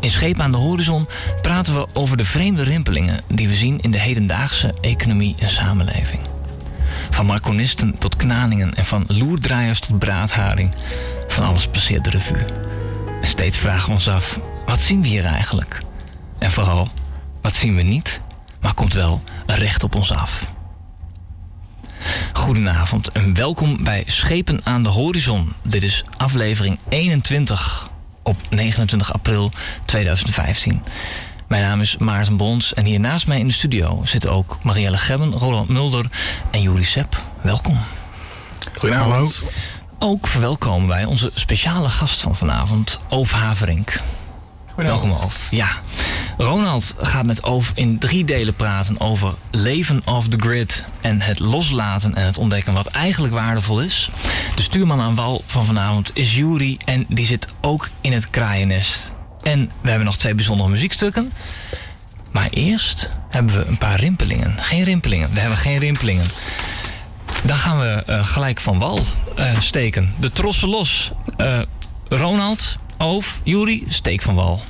[0.00, 1.08] In Scheep aan de Horizon
[1.42, 6.20] praten we over de vreemde rimpelingen die we zien in de hedendaagse economie en samenleving.
[7.10, 10.74] Van marconisten tot knaningen en van loerdraaiers tot braadharing.
[11.28, 12.44] Van alles passeert de revue.
[13.20, 15.80] En steeds vragen we ons af: wat zien we hier eigenlijk?
[16.38, 16.88] En vooral,
[17.42, 18.20] wat zien we niet,
[18.60, 20.46] maar komt wel recht op ons af?
[22.32, 25.52] Goedenavond en welkom bij Schepen aan de Horizon.
[25.62, 27.90] Dit is aflevering 21
[28.28, 29.50] op 29 april
[29.84, 30.82] 2015.
[31.46, 34.96] Mijn naam is Maarten Bons en hier naast mij in de studio zitten ook Marielle
[34.98, 36.06] Gebben, Roland Mulder
[36.50, 37.22] en Juri Sepp.
[37.42, 37.78] Welkom.
[38.78, 39.42] Goedenavond.
[39.98, 44.00] Ook verwelkomen wij onze speciale gast van vanavond, Oof Haverink.
[44.86, 45.46] Welkom Oof.
[45.50, 45.68] Ja.
[46.36, 51.38] Ronald gaat met Oof in drie delen praten over leven off the grid en het
[51.38, 54.10] loslaten en het ontdekken wat eigenlijk waardevol is.
[54.54, 59.12] De stuurman aan wal van vanavond is Juri en die zit ook in het kraaiennest.
[59.42, 61.32] En we hebben nog twee bijzondere muziekstukken.
[62.30, 64.54] Maar eerst hebben we een paar rimpelingen.
[64.58, 66.26] Geen rimpelingen, we hebben geen rimpelingen.
[67.42, 69.00] Dan gaan we uh, gelijk van wal
[69.38, 70.14] uh, steken.
[70.20, 71.10] De trossen los.
[71.40, 71.58] Uh,
[72.08, 74.60] Ronald, Oof, Juri, steek van wal.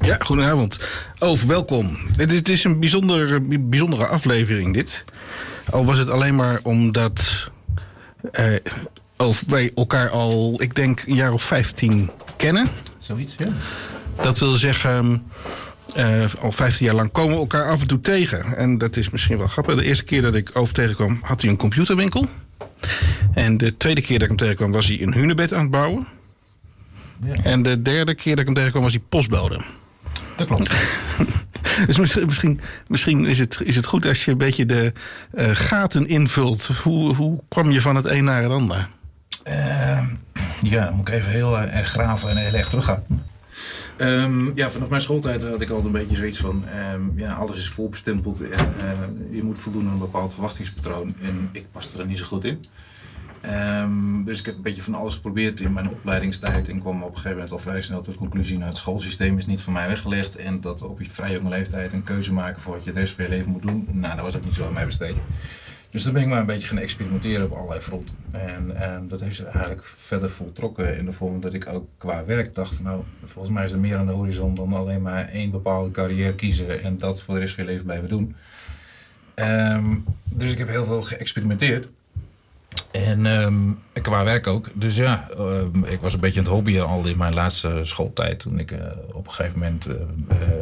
[0.00, 0.80] Ja, goedenavond.
[1.18, 1.96] Oof, welkom.
[2.16, 5.04] Dit is een bijzondere, bijzondere aflevering, dit.
[5.70, 7.50] Al was het alleen maar omdat
[8.40, 8.46] uh,
[9.16, 12.68] Oof, wij elkaar al, ik denk, een jaar of 15 kennen.
[12.98, 13.48] Zoiets, ja.
[14.22, 15.22] Dat wil zeggen,
[15.96, 18.56] uh, al 15 jaar lang komen we elkaar af en toe tegen.
[18.56, 19.74] En dat is misschien wel grappig.
[19.74, 22.26] De eerste keer dat ik Oof tegenkwam, had hij een computerwinkel.
[23.34, 26.06] En de tweede keer dat ik hem tegenkwam, was hij een hunebed aan het bouwen.
[27.28, 27.42] Ja.
[27.42, 29.60] En de derde keer dat ik hem tegenkwam, was hij postbode.
[30.36, 30.70] Dat klopt.
[31.86, 34.92] dus misschien, misschien is, het, is het goed als je een beetje de
[35.34, 36.66] uh, gaten invult.
[36.82, 38.88] Hoe, hoe kwam je van het een naar het ander?
[39.48, 40.08] Uh,
[40.62, 43.04] ja, dan moet ik even heel uh, erg graven en heel erg teruggaan.
[43.98, 46.64] Um, ja, vanaf mijn schooltijd had ik altijd een beetje zoiets van...
[46.94, 51.14] Um, ja, alles is voorbestempeld en uh, je moet voldoen aan een bepaald verwachtingspatroon.
[51.22, 52.64] En ik pas er niet zo goed in.
[53.50, 56.68] Um, dus ik heb een beetje van alles geprobeerd in mijn opleidingstijd.
[56.68, 59.38] En kwam op een gegeven moment al vrij snel tot de conclusie: nou, het schoolsysteem
[59.38, 60.36] is niet voor mij weggelegd.
[60.36, 63.14] En dat op je vrij jonge leeftijd een keuze maken voor wat je de rest
[63.14, 63.88] van je leven moet doen.
[63.92, 65.16] Nou, dat was ook niet zo aan mij besteed.
[65.90, 68.16] Dus dan ben ik maar een beetje gaan experimenteren op allerlei fronten.
[68.30, 72.54] En, dat heeft zich eigenlijk verder voltrokken in de vorm dat ik ook qua werk
[72.54, 75.50] dacht: van, nou, volgens mij is er meer aan de horizon dan alleen maar één
[75.50, 78.36] bepaalde carrière kiezen en dat voor de rest van je leven blijven doen.
[79.34, 81.86] Um, dus ik heb heel veel geëxperimenteerd.
[82.90, 84.68] En um, qua werk ook.
[84.72, 88.38] Dus ja, um, ik was een beetje aan het hobbyen al in mijn laatste schooltijd.
[88.38, 88.78] Toen ik uh,
[89.12, 89.94] op een gegeven moment uh,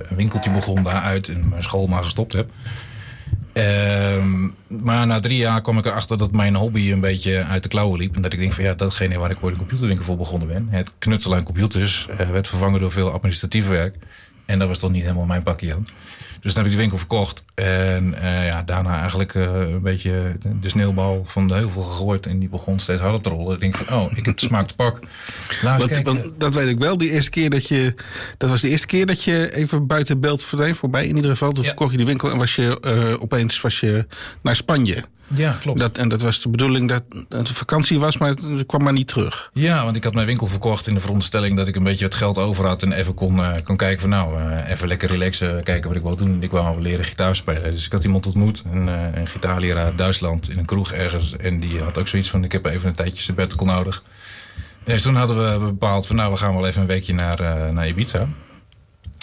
[0.09, 2.51] een winkeltje begon daaruit en mijn school maar gestopt heb.
[3.55, 7.69] Um, maar na drie jaar kwam ik erachter dat mijn hobby een beetje uit de
[7.69, 8.17] klauwen liep.
[8.17, 10.67] En dat ik denk van ja, datgene waar ik ooit een computerwinkel voor begonnen ben.
[10.71, 13.97] Het knutselen aan computers werd vervangen door veel administratief werk.
[14.45, 15.87] En dat was toch niet helemaal mijn pakje aan.
[16.43, 17.45] Dus toen heb ik die winkel verkocht.
[17.55, 22.27] En uh, ja, daarna eigenlijk uh, een beetje de sneeuwbal van de heuvel gegooid.
[22.27, 23.55] En die begon steeds harder te rollen.
[23.55, 24.99] Ik denk van, oh, ik heb de smaak te pak.
[25.63, 26.99] Want, want, dat weet ik wel.
[26.99, 27.95] Die eerste keer dat je...
[28.39, 30.75] Dat was de eerste keer dat je even buiten beeld verdween.
[30.75, 31.53] Voorbij in ieder geval.
[31.53, 31.69] Toen ja.
[31.69, 34.07] verkocht je die winkel en was je uh, opeens was je
[34.43, 35.05] naar Spanje.
[35.35, 35.79] Ja, klopt.
[35.79, 38.93] Dat, en dat was de bedoeling dat het een vakantie was, maar het kwam maar
[38.93, 39.51] niet terug.
[39.53, 42.15] Ja, want ik had mijn winkel verkocht in de veronderstelling dat ik een beetje het
[42.15, 45.63] geld over had en even kon, uh, kon kijken van nou, uh, even lekker relaxen,
[45.63, 46.32] kijken wat ik wil doen.
[46.41, 47.71] Ik wou leren gitaar spelen.
[47.71, 51.37] Dus ik had iemand ontmoet, een, uh, een gitaarleraar uit Duitsland, in een kroeg ergens.
[51.37, 54.03] En die had ook zoiets van, ik heb even een tijdje sabbatical nodig.
[54.85, 57.89] Dus toen hadden we bepaald van nou, we gaan wel even een weekje naar, naar
[57.89, 58.27] Ibiza.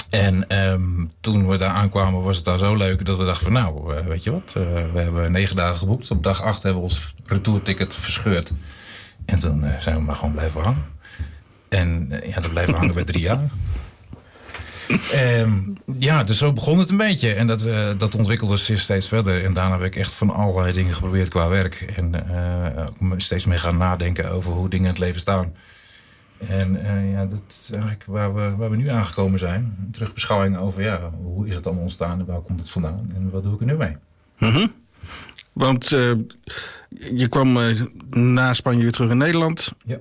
[0.09, 3.53] En um, toen we daar aankwamen was het daar zo leuk dat we dachten van
[3.53, 4.53] nou, uh, weet je wat,
[4.93, 6.11] we hebben negen dagen geboekt.
[6.11, 8.51] Op dag acht hebben we ons retourticket verscheurd.
[9.25, 10.85] En toen zijn we maar gewoon blijven hangen.
[11.69, 13.49] En ja, dat blijven hangen bij drie jaar.
[15.15, 17.33] Um, ja, dus zo begon het een beetje.
[17.33, 19.43] En dat, dat ontwikkelde zich steeds verder.
[19.43, 21.93] En daarna heb ik echt van allerlei dingen geprobeerd qua werk.
[21.95, 22.25] En
[23.17, 25.53] steeds meer gaan nadenken over hoe dingen in het leven staan.
[26.47, 29.77] En uh, ja, dat is eigenlijk waar we, waar we nu aangekomen zijn.
[29.79, 33.29] Een terugbeschouwing over ja, hoe is het allemaal ontstaan en waar komt het vandaan en
[33.29, 33.95] wat doe ik er nu mee.
[34.37, 34.73] Mm -hmm.
[35.53, 35.89] Want
[37.13, 37.57] je kwam
[38.09, 39.71] na Spanje weer terug in Nederland.
[39.85, 39.97] Ja.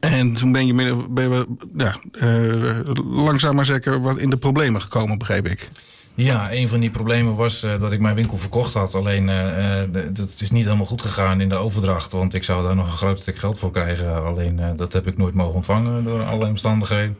[0.00, 5.18] En toen ben je, ben ja, uh, langzaam maar zeker wat in de problemen gekomen,
[5.18, 5.68] begreep ik.
[6.14, 8.94] Ja, een van die problemen was uh, dat ik mijn winkel verkocht had.
[8.94, 12.12] Alleen uh, dat is niet helemaal goed gegaan in de overdracht.
[12.12, 14.26] Want ik zou daar nog een groot stuk geld voor krijgen.
[14.26, 17.16] Alleen dat heb ik nooit mogen ontvangen door allerlei omstandigheden.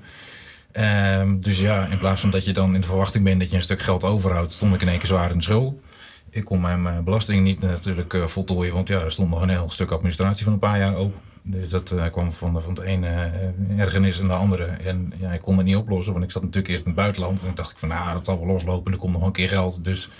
[1.21, 3.57] Um, dus ja, in plaats van dat je dan in de verwachting bent dat je
[3.57, 5.83] een stuk geld overhoudt, stond ik in één keer zwaar in de schuld.
[6.31, 9.91] Ik kon mijn belasting niet natuurlijk voltooien, want ja, er stond nog een heel stuk
[9.91, 11.30] administratie van een paar jaar open.
[11.43, 13.31] Dus dat uh, kwam van, van het ene
[13.69, 14.65] uh, ergernis en de andere.
[14.65, 17.39] En ja, ik kon het niet oplossen, want ik zat natuurlijk eerst in het buitenland.
[17.39, 18.93] En dan dacht ik van, nou, dat zal wel loslopen.
[18.93, 19.85] Er komt nog een keer geld.
[19.85, 20.11] Dus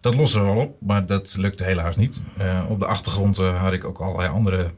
[0.00, 0.76] dat lossen we wel op.
[0.80, 2.22] Maar dat lukte helaas niet.
[2.40, 4.70] Uh, op de achtergrond had ik ook allerlei andere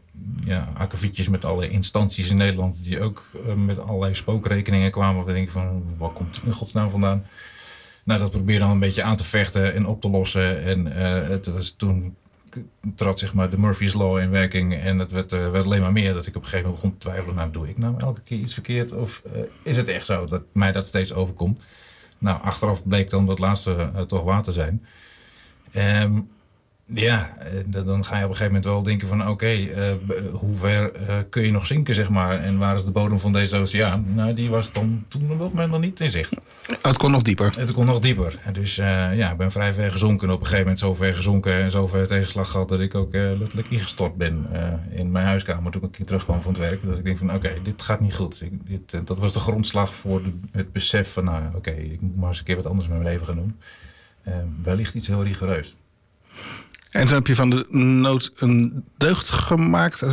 [0.44, 2.84] ja, akkefietjes met allerlei instanties in Nederland.
[2.84, 3.24] Die ook
[3.56, 5.24] met allerlei spookrekeningen kwamen.
[5.24, 7.24] Waar ik denk van, waar komt het in godsnaam vandaan?
[8.04, 10.64] Nou, dat probeerde dan een beetje aan te vechten en op te lossen.
[10.64, 10.86] En
[11.30, 12.16] het was toen
[12.94, 14.74] trad zeg maar de Murphy's Law in werking.
[14.74, 16.98] En het werd, uh, werd, alleen maar meer dat ik op een gegeven moment begon
[16.98, 17.36] te twijfelen.
[17.36, 18.92] Nou, doe ik nou elke keer iets verkeerd?
[18.92, 21.62] Of uh, is het echt zo dat mij dat steeds overkomt?
[22.18, 24.86] Nou, achteraf bleek dan dat laatste uh, toch waar te zijn.
[25.76, 26.28] Um,
[26.94, 29.20] ja, eh, dan ga je op een gegeven moment wel denken van...
[29.20, 32.40] oké, okay, uh, hoe ver uh, kun je nog zinken, zeg maar?
[32.40, 34.04] En waar is de bodem van deze oceaan?
[34.14, 36.40] Nou, die was dan toen op dat moment nog niet in zicht.
[36.82, 37.52] Het kon nog dieper?
[37.56, 38.38] Het kon nog dieper.
[38.52, 40.28] Dus ja, ik ben vrij ver gezonken.
[40.28, 42.68] En op een gegeven moment zo ver gezonken en zo ver tegenslag gehad...
[42.68, 44.46] dat ik ook letterlijk ingestort ben
[44.90, 46.86] in mijn huiskamer toen ik een terugkwam van het werk.
[46.86, 48.42] Dat ik denk van oké, okay, dit gaat niet goed.
[48.42, 51.24] Ik, dit, dat was de grondslag voor de, het besef van...
[51.24, 53.36] nou, oké, okay, ik moet maar eens een keer wat anders met mijn leven gaan
[53.36, 53.56] doen.
[54.62, 55.74] wellicht iets heel rigoureus.
[56.90, 57.66] En zo heb je van de
[58.00, 60.04] nood een deugd gemaakt.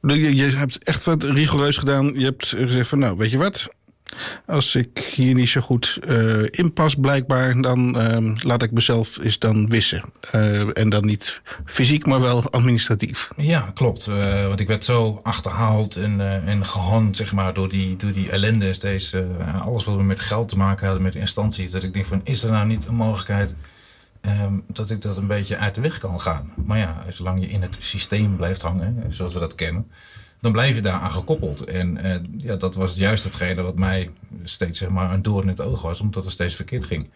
[0.00, 2.18] Je, je hebt echt wat rigoureus gedaan.
[2.18, 3.68] Je hebt gezegd van nou, weet je wat?
[4.46, 9.18] Als ik hier niet zo goed uh, in pas, blijkbaar, dan uh, laat ik mezelf
[9.18, 10.02] eens dan wissen.
[10.34, 13.28] Uh, en dan niet fysiek, maar wel administratief.
[13.36, 14.06] Ja, klopt.
[14.06, 18.30] Uh, want ik werd zo achterhaald en, en gehand zeg maar, door, die, door die
[18.30, 18.74] ellende.
[18.74, 19.14] Steeds
[19.64, 21.70] alles wat we met geld te maken hadden, met instanties.
[21.70, 23.54] Dat ik denk van, is er nou niet een mogelijkheid
[24.26, 26.52] Um, dat ik dat een beetje uit de weg kan gaan.
[26.64, 29.90] Maar ja, zolang je in het systeem blijft hangen, zoals we dat kennen,
[30.40, 31.64] dan blijf je daar aan gekoppeld.
[31.64, 34.10] En uh, ja, dat was juist hetgene wat mij
[34.42, 37.10] steeds zeg maar, een door in het oog was, omdat het steeds verkeerd ging.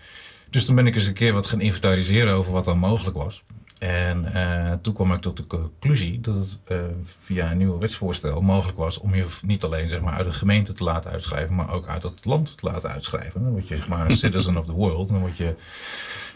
[0.51, 3.43] Dus toen ben ik eens een keer wat gaan inventariseren over wat dan mogelijk was.
[3.81, 6.79] En uh, toen kwam ik tot de conclusie dat het uh,
[7.19, 10.73] via een nieuw wetsvoorstel mogelijk was om je niet alleen zeg maar, uit de gemeente
[10.73, 13.43] te laten uitschrijven, maar ook uit het land te laten uitschrijven.
[13.43, 15.09] Dan word je zeg maar, een citizen of the world.
[15.09, 15.55] Dan word je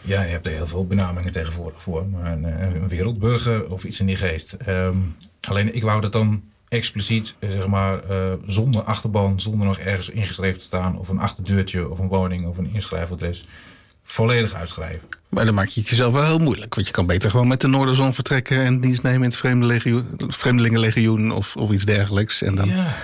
[0.05, 2.05] ja, je hebt er heel veel benamingen tegenwoordig voor.
[2.07, 4.57] Maar een, eh, een wereldburger of iets in die geest.
[4.67, 9.77] Um, alleen ik wou dat dan expliciet, eh, zeg maar, uh, zonder achterban, zonder nog
[9.77, 10.99] ergens ingeschreven te staan.
[10.99, 13.47] Of een achterdeurtje of een woning of een inschrijfadres.
[14.07, 15.07] Volledig uitschrijven.
[15.29, 16.75] Maar dan maak je het jezelf wel heel moeilijk.
[16.75, 21.31] Want je kan beter gewoon met de Noorderzon vertrekken en dienst nemen in het Vreemdelingenlegioen
[21.31, 22.41] of, of iets dergelijks.
[22.41, 22.67] En dan...
[22.67, 22.95] Ja.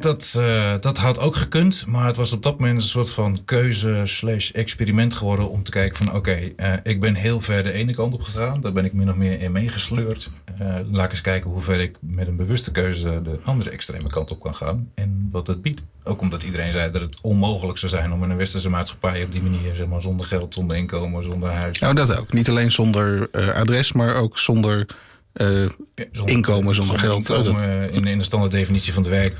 [0.00, 3.40] Dat, uh, dat had ook gekund, maar het was op dat moment een soort van
[3.44, 7.62] keuze slash experiment geworden om te kijken van oké, okay, uh, ik ben heel ver
[7.62, 10.30] de ene kant op gegaan, daar ben ik min of meer in meegesleurd.
[10.60, 14.08] Uh, laat ik eens kijken hoe ver ik met een bewuste keuze de andere extreme
[14.08, 15.82] kant op kan gaan en wat het biedt.
[16.04, 19.32] Ook omdat iedereen zei dat het onmogelijk zou zijn om in een westerse maatschappij op
[19.32, 21.78] die manier, zeg maar, zonder geld, zonder inkomen, zonder huis.
[21.78, 22.32] Nou, dat ook.
[22.32, 24.86] Niet alleen zonder adres, maar ook zonder
[25.34, 25.68] uh,
[26.12, 27.28] zonder, inkomen zonder, geld.
[27.28, 29.36] Inkomen in, in de standaarddefinitie van het werk.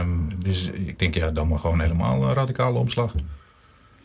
[0.00, 3.14] Um, dus ik denk, ja, dan maar gewoon helemaal een radicale omslag.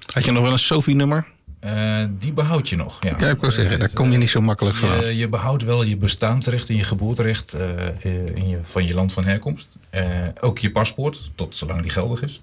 [0.05, 1.27] Had je nog wel een Sophie-nummer?
[1.65, 3.03] Uh, die behoud je nog.
[3.03, 5.05] Ja, ja ik zeggen, daar kom je niet zo makkelijk van.
[5.05, 7.57] Je, je behoudt wel je bestaansrecht en je geboorterecht
[8.33, 9.75] in je, van je land van herkomst.
[10.39, 12.39] ook je paspoort, tot zolang die geldig is.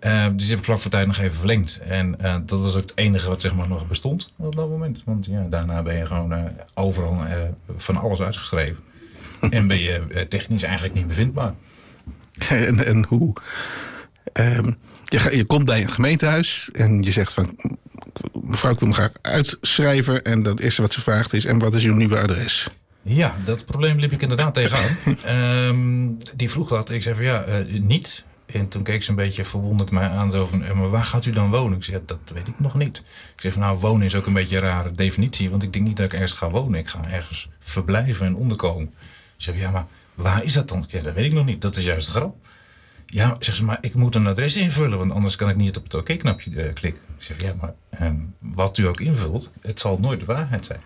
[0.00, 1.80] Uh, dus die heb ik vlak voor tijd nog even verlengd.
[1.88, 5.02] En uh, dat was ook het enige wat zeg maar, nog bestond op dat moment.
[5.04, 7.24] Want ja, daarna ben je gewoon uh, overal
[7.76, 8.82] van alles uitgeschreven.
[9.50, 11.54] en ben je technisch eigenlijk niet bevindbaar.
[12.48, 13.32] En, en hoe?
[14.32, 14.74] Um,
[15.04, 17.58] je, je komt bij een gemeentehuis en je zegt van...
[18.42, 20.22] mevrouw, ik wil me graag uitschrijven.
[20.22, 21.44] En dat eerste wat ze vraagt is...
[21.44, 22.68] en wat is uw nieuwe adres?
[23.02, 24.96] Ja, dat probleem liep ik inderdaad tegenaan.
[25.68, 26.90] um, die vroeg dat.
[26.90, 28.24] Ik zei van ja, niet...
[28.46, 30.30] En toen keek ze een beetje verwonderd mij aan.
[30.30, 31.76] Zo van, maar waar gaat u dan wonen?
[31.76, 32.96] Ik zei, dat weet ik nog niet.
[33.34, 35.50] Ik zeg van, nou, wonen is ook een beetje een rare definitie.
[35.50, 36.80] Want ik denk niet dat ik ergens ga wonen.
[36.80, 38.94] Ik ga ergens verblijven en onderkomen.
[39.36, 40.84] Ze zei, ja, maar waar is dat dan?
[40.88, 41.62] Zeg, dat weet ik nog niet.
[41.62, 42.36] Dat is juist de grap.
[43.06, 44.98] Ja, zeg ze, maar ik moet een adres invullen.
[44.98, 47.02] Want anders kan ik niet op het oké-knopje uh, klikken.
[47.16, 48.10] Ik zeg, ja, maar eh,
[48.40, 50.80] wat u ook invult, het zal nooit de waarheid zijn.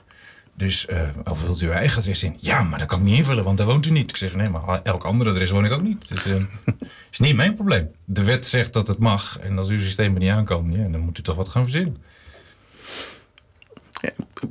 [0.60, 2.36] Dus, uh, of wilt u uw eigen adres in?
[2.38, 4.10] Ja, maar dat kan ik niet invullen, want daar woont u niet.
[4.10, 6.08] Ik zeg, nee, maar elk andere adres woon ik ook niet.
[6.08, 6.34] Dus, uh,
[7.12, 7.90] is niet mijn probleem.
[8.04, 9.38] De wet zegt dat het mag.
[9.38, 11.96] En als uw systeem er niet aankomt, ja, dan moet u toch wat gaan verzinnen.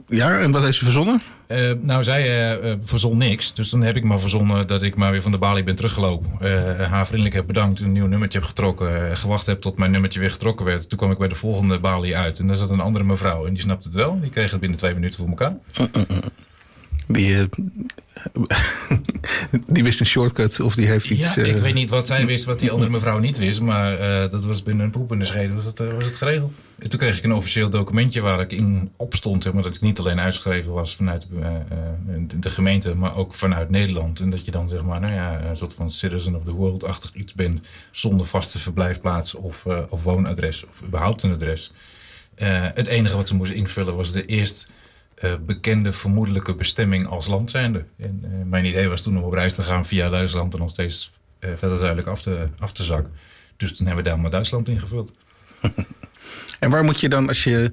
[0.07, 1.21] Ja, en wat heeft ze verzonnen?
[1.47, 3.53] Uh, nou, zij uh, verzon niks.
[3.53, 6.29] Dus dan heb ik maar verzonnen dat ik maar weer van de balie ben teruggelopen.
[6.89, 9.17] haar vriendelijk heb bedankt, een nieuw nummertje heb getrokken.
[9.17, 10.89] gewacht heb tot mijn nummertje weer getrokken werd.
[10.89, 12.39] Toen kwam ik bij de volgende balie uit.
[12.39, 13.45] En daar zat een andere mevrouw.
[13.45, 14.19] En die snapte het wel.
[14.21, 15.57] Die kreeg het binnen twee minuten voor elkaar.
[17.11, 17.35] Die,
[19.67, 21.35] die wist een shortcut of die heeft iets...
[21.35, 23.61] Ja, ik weet niet wat zij wist, wat die andere mevrouw niet wist.
[23.61, 23.97] Maar
[24.29, 26.53] dat was binnen een poep in de schede was het, was het geregeld.
[26.79, 29.81] En toen kreeg ik een officieel documentje waar ik in opstond, zeg maar, dat ik
[29.81, 31.27] niet alleen uitgeschreven was vanuit
[32.35, 34.19] de gemeente, maar ook vanuit Nederland.
[34.19, 37.13] En dat je dan zeg maar, nou ja, een soort van citizen of the world-achtig
[37.13, 41.71] iets bent, zonder vaste verblijfplaats of, of woonadres of überhaupt een adres.
[42.73, 44.71] het enige wat ze moesten invullen was de eerst
[45.45, 47.85] bekende vermoedelijke bestemming als land zijnde.
[47.97, 51.11] En mijn idee was toen om op reis te gaan via Duitsland en nog steeds
[51.39, 53.11] verder duidelijk af te, af te zakken.
[53.57, 55.11] Dus toen hebben we daar maar Duitsland ingevuld.
[56.59, 57.71] En waar moet je dan, als je,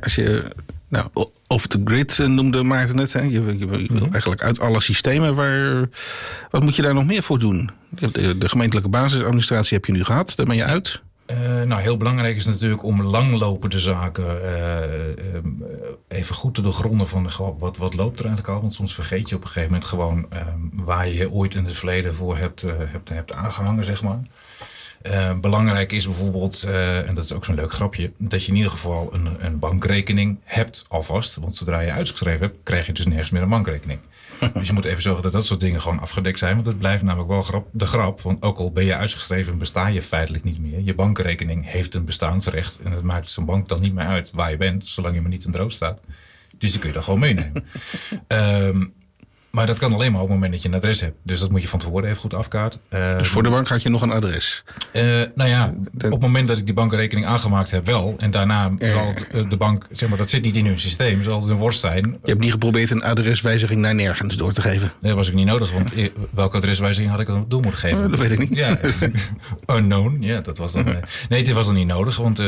[0.00, 0.52] als je
[0.88, 1.08] nou,
[1.46, 3.20] over de grid eh, noemde Maarten het, hè?
[3.20, 4.12] Je, je, je wil mhm.
[4.12, 5.88] eigenlijk uit alle systemen, waar,
[6.50, 7.70] wat moet je daar nog meer voor doen?
[7.88, 11.02] De, de gemeentelijke basisadministratie heb je nu gehad, daar ben je uit.
[11.26, 15.38] Uh, nou, heel belangrijk is natuurlijk om langlopende zaken uh,
[16.08, 18.60] even goed te doorgronden van wat, wat loopt er eigenlijk al.
[18.60, 20.28] Want soms vergeet je op een gegeven moment gewoon
[20.72, 24.22] waar je ooit in het verleden voor hebt, hebt, hebt aangehangen, zeg maar.
[25.40, 26.62] Belangrijk is bijvoorbeeld,
[27.06, 30.38] en dat is ook zo'n leuk grapje, dat je in ieder geval een, een, bankrekening
[30.44, 31.34] hebt alvast.
[31.34, 34.00] Want zodra je uitgeschreven hebt, krijg je dus nergens meer een bankrekening.
[34.54, 36.54] dus je moet even zorgen dat dat soort dingen gewoon afgedekt zijn.
[36.54, 38.20] Want het blijft namelijk wel grap, de grap.
[38.20, 40.80] Want ook al ben je uitgeschreven, besta je feitelijk niet meer.
[40.80, 42.80] Je bankrekening heeft een bestaansrecht.
[42.84, 45.30] En het maakt zo'n bank dan niet meer uit waar je bent, zolang je maar
[45.30, 46.00] niet in rood staat.
[46.58, 47.64] Dus die kun je dan gewoon meenemen.
[48.28, 48.94] um,
[49.54, 51.16] Maar dat kan alleen maar op het moment dat je een adres hebt.
[51.22, 52.80] Dus dat moet je van tevoren even goed afkaarten.
[52.90, 54.64] Uh, dus voor de bank had je nog een adres?
[54.92, 58.14] Uh, nou ja, op het moment dat ik die bankrekening aangemaakt heb wel.
[58.18, 61.22] En daarna zal het, eh, de bank, zeg maar, dat zit niet in hun systeem.
[61.22, 62.04] zal het een worst zijn.
[62.04, 64.92] Je hebt niet geprobeerd een adreswijziging naar nergens door te geven?
[65.00, 65.72] Nee, dat was ook niet nodig.
[65.72, 65.94] Want
[66.30, 68.10] welke adreswijziging had ik dan door moeten geven?
[68.10, 68.54] dat weet ik niet.
[68.54, 68.78] Ja,
[69.76, 70.16] unknown.
[70.20, 70.84] Ja, dat was dan...
[71.28, 72.16] nee, dit was dan niet nodig.
[72.16, 72.38] Want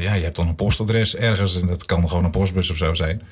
[0.00, 1.60] ja, je hebt dan een postadres ergens.
[1.60, 3.22] En dat kan gewoon een postbus of zo zijn.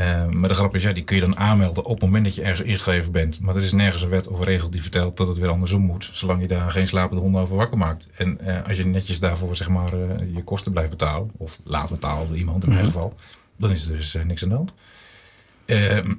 [0.00, 2.34] Uh, maar de grap is, ja, die kun je dan aanmelden op het moment dat
[2.34, 3.40] je ergens ingeschreven bent.
[3.40, 5.82] Maar er is nergens een wet of een regel die vertelt dat het weer andersom
[5.82, 6.10] moet.
[6.12, 8.08] Zolang je daar geen slapende honden over wakker maakt.
[8.16, 11.30] En uh, als je netjes daarvoor zeg maar, uh, je kosten blijft betalen.
[11.36, 12.92] Of laat betalen door iemand in mijn mhm.
[12.92, 13.14] geval.
[13.56, 14.72] Dan is er dus niks aan de hand.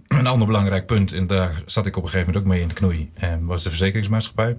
[0.07, 2.67] een ander belangrijk punt, en daar zat ik op een gegeven moment ook mee in
[2.67, 3.12] de knoei.
[3.41, 4.57] was de verzekeringsmaatschappij.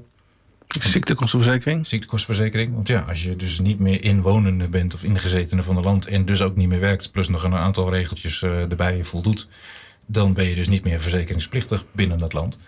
[0.79, 1.87] Ziektekostenverzekering?
[1.87, 2.75] Ziektekostenverzekering.
[2.75, 6.25] Want ja, als je dus niet meer inwonende bent of ingezetene van het land en
[6.25, 9.49] dus ook niet meer werkt, plus nog een aantal regeltjes uh, erbij voldoet,
[10.07, 12.59] dan ben je dus niet meer verzekeringsplichtig binnen dat land.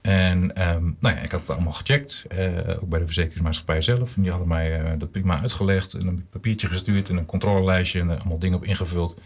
[0.00, 4.16] En um, nou ja, ik had het allemaal gecheckt, uh, ook bij de verzekeringsmaatschappij zelf.
[4.16, 8.00] En die hadden mij uh, dat prima uitgelegd en een papiertje gestuurd en een controlelijstje
[8.00, 9.20] en allemaal dingen op ingevuld.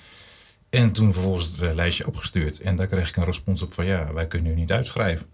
[0.70, 2.60] En toen vervolgens het lijstje opgestuurd.
[2.60, 5.26] En daar kreeg ik een respons op van ja, wij kunnen u niet uitschrijven.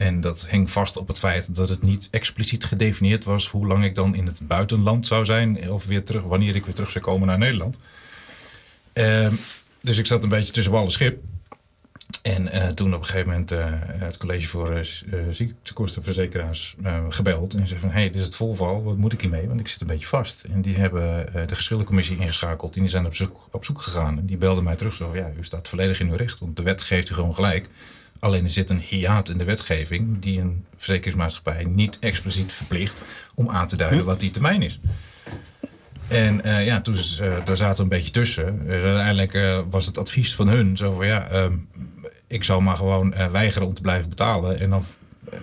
[0.00, 3.84] En dat hing vast op het feit dat het niet expliciet gedefinieerd was hoe lang
[3.84, 5.70] ik dan in het buitenland zou zijn.
[5.70, 7.78] Of weer terug, wanneer ik weer terug zou komen naar Nederland.
[8.94, 9.28] Uh,
[9.80, 11.22] dus ik zat een beetje tussen wal en schip.
[12.22, 14.84] En uh, toen op een gegeven moment uh, het college voor uh,
[15.30, 16.76] ziektekostenverzekeraars
[17.08, 17.54] gebeld.
[17.54, 19.48] En zei van, hey, dit is het volval, wat moet ik hiermee?
[19.48, 20.44] Want ik zit een beetje vast.
[20.44, 22.74] En die hebben de geschillencommissie ingeschakeld.
[22.74, 24.18] En die zijn op zoek, op zoek gegaan.
[24.18, 24.96] En die belden mij terug.
[24.96, 26.38] Zo van, ja, u staat volledig in uw recht.
[26.38, 27.68] Want de wet geeft u gewoon gelijk.
[28.20, 33.02] Alleen er zit een hiaat in de wetgeving die een verzekeringsmaatschappij niet expliciet verplicht
[33.34, 34.80] om aan te duiden wat die termijn is.
[36.08, 38.66] En uh, ja, toen uh, daar zaten we een beetje tussen.
[38.66, 41.52] Dus uiteindelijk uh, was het advies van hun zo van ja, ehm,
[42.26, 44.60] ik zou maar gewoon weigeren om te blijven betalen.
[44.60, 44.84] En dan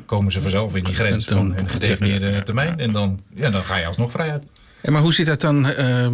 [0.05, 2.79] komen ze vanzelf in die grens van een gedefinieerde termijn.
[2.79, 4.43] En dan, ja, dan ga je alsnog vrij uit.
[4.81, 5.61] En maar hoe zit dat dan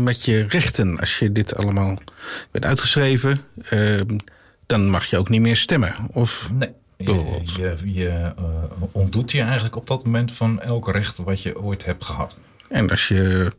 [0.04, 1.98] met je rechten als je dit allemaal
[2.52, 3.38] bent uitgeschreven?
[4.66, 5.96] Dan mag je ook niet meer stemmen.
[6.12, 6.70] Of nee.
[6.98, 11.86] Je, je, uh, ontdoet je eigenlijk op dat moment van elk recht wat je ooit
[11.86, 12.38] hebt gehad.
[12.70, 13.52] En als je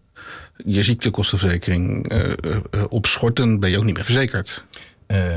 [0.65, 4.65] je ziektekostenverzekering uh, uh, opschort, dan ben je ook niet meer verzekerd.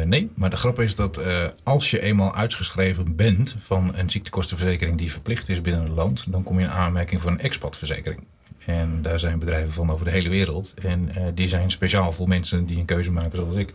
[0.05, 1.25] nee, maar de grap is dat
[1.63, 6.43] als je eenmaal uitgeschreven bent van een ziektekostenverzekering die verplicht is binnen het land, dan
[6.43, 8.23] kom je in aanmerking voor een expatverzekering.
[8.65, 10.73] En daar zijn bedrijven van over de hele wereld.
[10.81, 13.73] En die zijn speciaal voor mensen die een keuze maken zoals ik.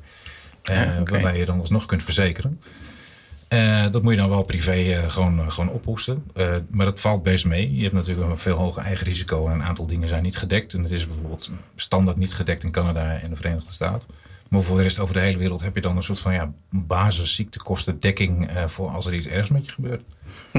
[0.70, 2.60] Uh, Waarbij je dan alsnog kunt verzekeren.
[3.48, 6.24] Uh, dat moet je dan wel privé uh, gewoon, gewoon ophoesten.
[6.70, 7.76] maar dat valt best mee.
[7.76, 10.74] Je hebt natuurlijk een veel hoger eigen risico en een aantal dingen zijn niet gedekt.
[10.74, 14.08] En het is bijvoorbeeld standaard niet gedekt in Canada en de Verenigde Staten.
[14.52, 16.52] Maar voor de rest over de hele wereld heb je dan een soort van ja,
[16.70, 20.02] basisziektekostendekking uh, voor als er iets ergs met je gebeurt.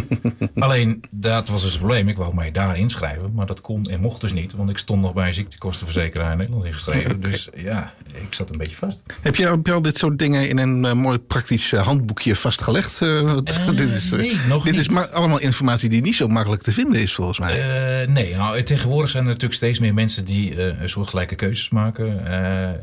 [0.56, 2.08] Alleen dat was dus het probleem.
[2.08, 5.02] Ik wou mij daar inschrijven, maar dat kon en mocht dus niet, want ik stond
[5.02, 7.22] nog bij een ziektekostenverzekeraar in Nederland ingeschreven.
[7.22, 9.04] Dus ja, ik zat een beetje vast.
[9.22, 12.36] Heb je, heb je al dit soort dingen in een uh, mooi praktisch uh, handboekje
[12.36, 13.02] vastgelegd?
[13.02, 13.38] Uh,
[13.76, 14.82] dit is, nee, nog dit niet.
[14.82, 18.06] is maar allemaal informatie die niet zo makkelijk te vinden is, volgens mij.
[18.06, 22.26] nee, nou, tegenwoordig zijn er natuurlijk steeds meer mensen die een soortgelijke keuzes maken.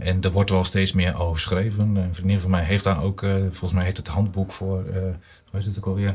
[0.01, 1.97] en er wordt wel steeds meer over geschreven.
[1.97, 4.85] Een vriendin van mij heeft daar ook, volgens mij heet het handboek voor,
[5.51, 6.15] hoe heet het ook alweer?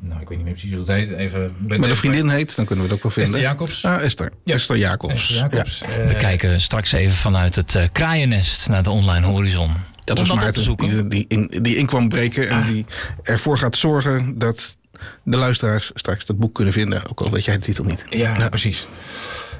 [0.00, 1.10] Nou, ik weet niet meer precies hoe het heet.
[1.10, 3.32] Even, maar de vriendin heet, dan kunnen we het ook wel vinden.
[3.32, 3.84] Esther Jacobs.
[3.84, 4.32] Ah, Esther.
[4.44, 4.54] Ja.
[4.54, 5.14] Esther Jacobs.
[5.14, 5.78] Esther Jacobs.
[5.78, 5.98] Ja.
[5.98, 9.70] Uh, we kijken straks even vanuit het uh, kraaiennest naar de online horizon.
[10.04, 12.66] Dat was Maarten die, die, in, die in kwam breken en ah.
[12.66, 12.86] die
[13.22, 14.78] ervoor gaat zorgen dat
[15.24, 17.10] de luisteraars straks dat boek kunnen vinden.
[17.10, 18.04] Ook al weet jij de titel niet.
[18.10, 18.48] Ja, ja.
[18.48, 18.86] precies.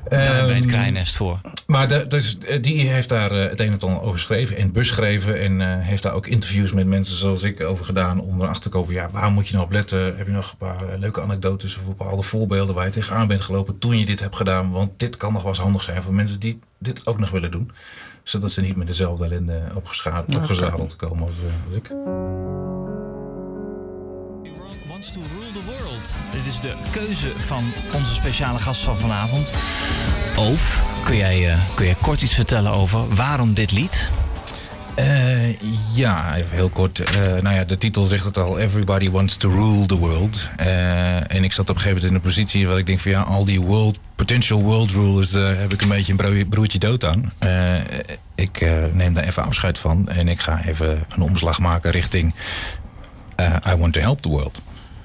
[0.09, 1.40] Daar hebben wij het kraaiennest voor.
[1.66, 4.56] Maar de, dus, die heeft daar uh, het een en ander over geschreven.
[4.56, 5.40] En beschreven.
[5.40, 8.21] En uh, heeft daar ook interviews met mensen zoals ik over gedaan.
[8.21, 8.94] Om erachter te komen.
[8.94, 10.16] Ja, waar moet je nou op letten?
[10.16, 13.40] Heb je nog een paar uh, leuke anekdotes of bepaalde voorbeelden waar je tegenaan bent
[13.40, 14.71] gelopen toen je dit hebt gedaan?
[14.71, 17.50] Want dit kan nog wel eens handig zijn voor mensen die dit ook nog willen
[17.50, 17.71] doen.
[18.23, 21.09] Zodat ze niet met dezelfde ellende opgezadeld okay.
[21.09, 21.90] komen als, als ik.
[26.32, 29.52] Dit is de keuze van onze speciale gast van vanavond.
[30.37, 34.11] Oof, kun jij, uh, kun jij kort iets vertellen over waarom dit lied?
[34.99, 35.59] Uh,
[35.94, 37.00] ja, even heel kort.
[37.00, 37.06] Uh,
[37.42, 38.59] nou ja, de titel zegt het al.
[38.59, 40.50] Everybody wants to rule the world.
[40.56, 43.21] En ik zat op een gegeven moment in een positie waar ik denk van ja,
[43.21, 47.32] al die world, potential world rulers, daar heb ik een beetje een broertje dood aan.
[48.35, 48.61] ik
[48.92, 52.35] neem daar even afscheid van en ik ga even een omslag maken richting
[53.66, 54.62] I want to help the world.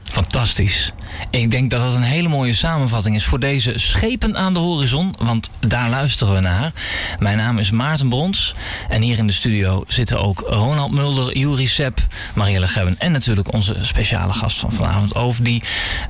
[0.09, 0.91] Fantastisch.
[1.29, 5.15] Ik denk dat dat een hele mooie samenvatting is voor deze schepen aan de horizon,
[5.17, 6.71] want daar luisteren we naar.
[7.19, 8.55] Mijn naam is Maarten Brons
[8.89, 11.99] en hier in de studio zitten ook Ronald Mulder, Juri Sepp,
[12.35, 15.63] Marielle Gebben en natuurlijk onze speciale gast van vanavond, Over, die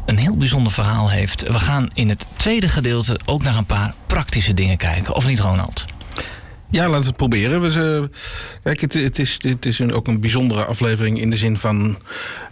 [0.06, 1.48] een heel bijzonder verhaal heeft.
[1.48, 5.40] We gaan in het tweede gedeelte ook naar een paar praktische dingen kijken, of niet
[5.40, 5.86] Ronald?
[6.70, 7.62] Ja, laten we het proberen.
[7.62, 8.10] We,
[8.64, 11.98] kijk, het, is, het is ook een bijzondere aflevering in de zin van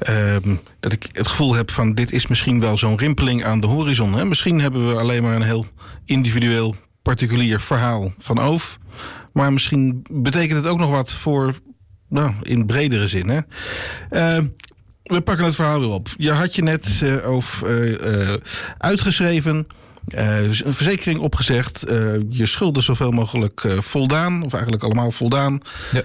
[0.09, 0.35] uh,
[0.79, 4.13] dat ik het gevoel heb van dit is misschien wel zo'n rimpeling aan de horizon.
[4.13, 4.25] Hè?
[4.25, 5.65] Misschien hebben we alleen maar een heel
[6.05, 8.77] individueel, particulier verhaal van Oof.
[9.33, 11.53] Maar misschien betekent het ook nog wat voor,
[12.09, 13.29] nou, in bredere zin.
[13.29, 13.39] Hè?
[14.11, 14.45] Uh,
[15.03, 16.13] we pakken het verhaal weer op.
[16.17, 17.67] Je had je net uh, over
[18.07, 18.33] uh,
[18.77, 19.67] uitgeschreven.
[20.07, 25.59] Uh, een verzekering opgezegd, uh, je schulden zoveel mogelijk uh, voldaan, of eigenlijk allemaal voldaan.
[25.91, 26.03] Ja.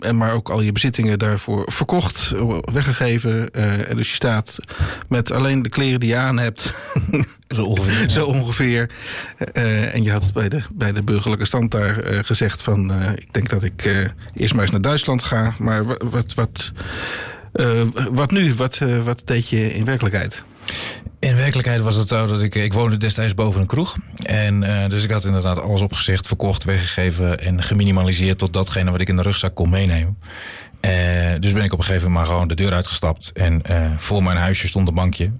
[0.00, 2.32] en maar ook al je bezittingen daarvoor verkocht,
[2.72, 3.50] weggegeven.
[3.88, 4.58] en dus je staat
[5.08, 6.72] met alleen de kleren die je aan hebt.
[7.56, 8.10] Zo ongeveer.
[8.10, 8.90] Zo ongeveer.
[9.92, 13.62] en je had bij de, bij de burgerlijke stand daar gezegd van ik denk dat
[13.62, 15.54] ik eerst maar eens naar Duitsland ga.
[15.58, 16.72] Maar wat, wat, wat,
[18.12, 18.54] wat nu?
[18.54, 20.44] Wat, wat deed je in werkelijkheid?
[21.22, 22.54] In werkelijkheid was het zo dat ik...
[22.54, 23.96] Ik woonde destijds boven een kroeg.
[24.22, 27.40] En uh, dus ik had inderdaad alles opgezegd, verkocht, weggegeven...
[27.40, 30.18] en geminimaliseerd tot datgene wat ik in de rugzak kon meenemen.
[30.80, 30.92] Uh,
[31.40, 33.32] dus ben ik op een gegeven moment maar gewoon de deur uitgestapt.
[33.32, 33.62] En
[33.96, 35.32] voor mijn huisje stond een bankje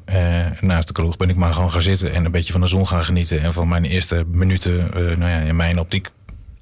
[0.61, 1.17] naast de kroeg.
[1.17, 3.41] Ben ik maar gewoon gaan zitten en een beetje van de zon gaan genieten.
[3.43, 6.11] En van mijn eerste minuten, nou ja, in mijn optiek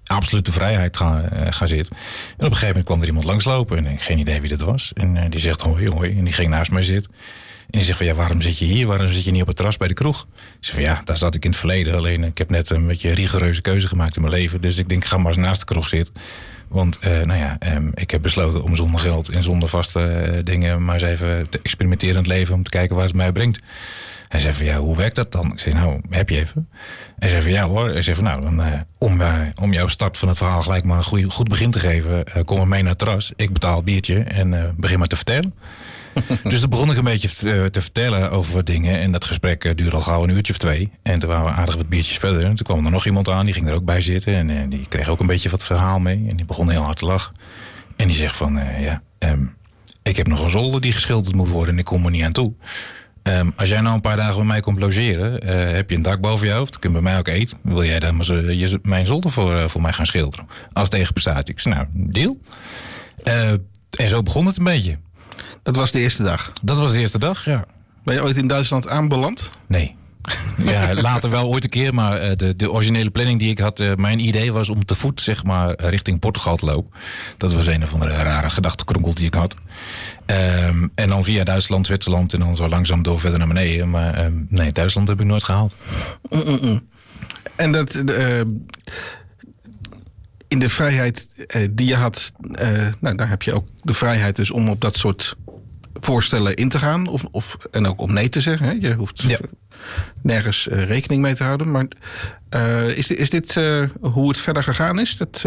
[0.04, 1.96] absolute vrijheid gaan, gaan zitten.
[1.96, 3.87] En op een gegeven moment kwam er iemand langslopen.
[3.87, 4.92] En geen idee wie dat was.
[4.94, 6.18] En die zegt hoi, hoi.
[6.18, 7.12] En die ging naast mij zitten.
[7.70, 8.87] En die zegt van ja, waarom zit je hier?
[8.87, 10.26] Waarom zit je niet op het terras bij de kroeg?
[10.35, 11.96] Ik zeg van ja, daar zat ik in het verleden.
[11.96, 14.61] Alleen ik heb net een beetje rigoureuze keuze gemaakt in mijn leven.
[14.61, 16.14] Dus ik denk, ga maar eens naast de kroeg zitten.
[16.68, 20.38] Want uh, nou ja, um, ik heb besloten om zonder geld en zonder vaste uh,
[20.44, 23.33] dingen maar eens even te experimenteren in het leven om te kijken waar het mij
[23.33, 23.61] brengt.
[24.28, 25.52] Hij zei van ja, hoe werkt dat dan?
[25.52, 26.68] Ik zei nou, heb je even?
[27.18, 27.88] Hij zei van ja hoor.
[27.88, 29.22] Hij zei van nou, om,
[29.61, 32.68] om jouw start van het verhaal gelijk maar een goed begin te geven, kom maar
[32.68, 33.33] mee naar het terras.
[33.37, 35.54] Ik betaal biertje en begin maar te vertellen.
[36.50, 39.00] dus toen begon ik een beetje te, te, vertellen over wat dingen.
[39.00, 40.90] En dat gesprek uh, duurde al gauw een uurtje of twee.
[41.02, 42.44] En toen waren we aardig wat biertjes verder.
[42.44, 44.35] En toen kwam er nog iemand aan, die ging er ook bij zitten.
[44.35, 46.26] En uh, die kreeg ook een beetje wat verhaal mee.
[46.28, 47.35] En die begon heel hard te lachen.
[47.96, 49.54] En die zegt van, ja, um,
[50.02, 51.74] ik heb nog een zolder die geschilderd moet worden.
[51.74, 52.52] En ik kom er niet aan toe.
[53.22, 56.20] Um, als jij nou een paar dagen bij mij komt logeren, heb je een dak
[56.20, 57.59] boven je hoofd, kun je bij mij ook eten.
[57.62, 60.46] Wil jij dan maar je, mijn zolder voor, voor mij gaan schilderen?
[60.72, 61.54] Als tegenprestatie.
[61.54, 62.38] Ik zei, nou, deal.
[63.90, 64.96] en zo begon het een beetje.
[65.62, 66.50] Dat was de eerste dag?
[66.62, 67.64] Dat was de eerste dag, ja.
[68.05, 69.50] Ben je ooit in Duitsland aanbeland?
[69.66, 69.98] Nee.
[70.64, 73.81] ja, later wel ooit een keer, maar eh, de, de originele planning die ik had,
[73.81, 76.92] uh, mijn idee was om te voet zeg maar richting Portugal te lopen.
[77.37, 79.57] Dat was een of andere rare gedachtenkronkel die ik had.
[80.26, 83.90] Um, en dan via Duitsland, Zwitserland en dan zo langzaam door verder naar beneden.
[83.90, 85.74] Maar um, nee, Duitsland heb ik nooit gehaald.
[86.31, 86.88] Mm -mm.
[87.57, 88.40] En dat, uh,
[90.50, 92.32] in de vrijheid uh, die je had,
[92.62, 95.36] uh, nou, daar heb je ook de vrijheid dus om op dat soort
[95.94, 97.06] voorstellen in te gaan.
[97.06, 98.66] Of, of, en ook om nee te zeggen.
[98.66, 98.72] Hè?
[98.88, 99.38] Je hoeft, ja.
[100.22, 101.70] nergens rekening mee te houden.
[101.70, 101.86] Maar
[102.96, 103.56] is, is dit
[104.00, 105.16] hoe het verder gegaan is?
[105.16, 105.44] Dat,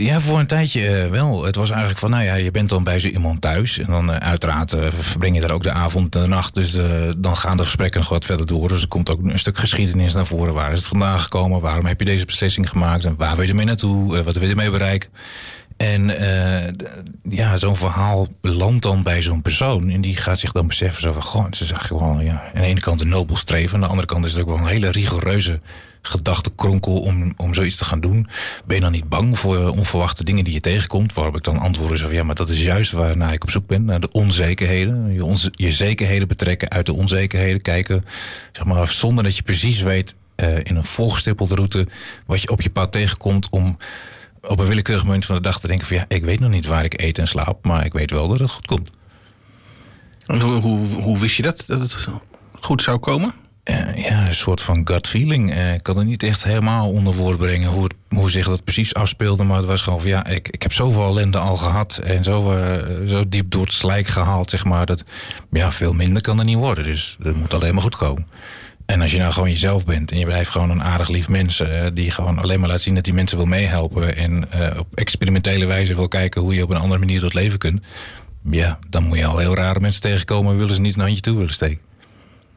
[0.00, 1.44] ja, voor een tijdje wel.
[1.44, 3.78] Het was eigenlijk van, nou ja, je bent dan bij zo iemand thuis.
[3.78, 6.54] En dan uiteraard verbreng je daar ook de avond en de nacht.
[6.54, 6.78] Dus
[7.16, 8.68] dan gaan de gesprekken nog wat verder door.
[8.68, 10.54] Dus er komt ook een stuk geschiedenis naar voren.
[10.54, 11.60] Waar is het vandaan gekomen?
[11.60, 13.04] Waarom heb je deze beslissing gemaakt?
[13.04, 14.22] En waar wil je ermee naartoe?
[14.22, 15.10] wat wil je ermee bereiken?
[15.76, 16.06] En
[17.22, 19.90] ja, zo'n verhaal landt dan bij zo'n persoon.
[19.90, 21.22] En die gaat zich dan beseffen zo van...
[21.22, 23.74] Goh, is eigenlijk wel ja, aan de ene kant een nobel streven.
[23.74, 25.60] Aan de andere kant is het ook wel een hele rigoureuze
[26.02, 28.28] gedachtenkronkel om, om zoiets te gaan doen.
[28.66, 31.14] Ben je dan niet bang voor onverwachte dingen die je tegenkomt?
[31.14, 32.12] Waarop ik dan antwoorden van...
[32.12, 33.84] Ja, maar dat is juist waarnaar ik op zoek ben.
[33.84, 35.12] Naar de onzekerheden.
[35.12, 37.62] Je, je zekerheden betrekken uit de onzekerheden.
[37.62, 38.04] Kijken,
[38.52, 40.14] zeg maar, zonder dat je precies weet...
[40.36, 41.86] Uh, in een volgestippelde route...
[42.26, 43.76] wat je op je pad tegenkomt om
[44.42, 46.66] op een willekeurig moment van de dag te denken van ja, ik weet nog niet
[46.66, 48.90] waar ik eet en slaap, maar ik weet wel dat het goed komt.
[50.26, 52.08] Hoe, hoe, hoe wist je dat, dat het
[52.60, 53.34] goed zou komen?
[53.70, 55.54] Uh, ja, een soort van gut feeling.
[55.54, 58.94] Uh, ik kan er niet echt helemaal onder woord brengen hoe, hoe zich dat precies
[58.94, 59.44] afspeelde.
[59.44, 62.00] Maar het was gewoon van ja, ik, ik heb zoveel ellende al gehad.
[62.04, 64.86] En zo, uh, zo diep door het slijk gehaald, zeg maar.
[64.86, 65.04] Dat
[65.50, 66.84] ja, veel minder kan er niet worden.
[66.84, 68.26] Dus dat moet alleen maar goed komen.
[68.86, 71.62] En als je nou gewoon jezelf bent en je blijft gewoon een aardig lief mens...
[71.94, 74.16] Die gewoon alleen maar laat zien dat die mensen wil meehelpen...
[74.16, 74.44] en
[74.78, 77.80] op experimentele wijze wil kijken hoe je op een andere manier door het leven kunt...
[78.50, 80.56] ja, dan moet je al heel rare mensen tegenkomen...
[80.56, 81.89] willen ze niet een handje toe willen steken.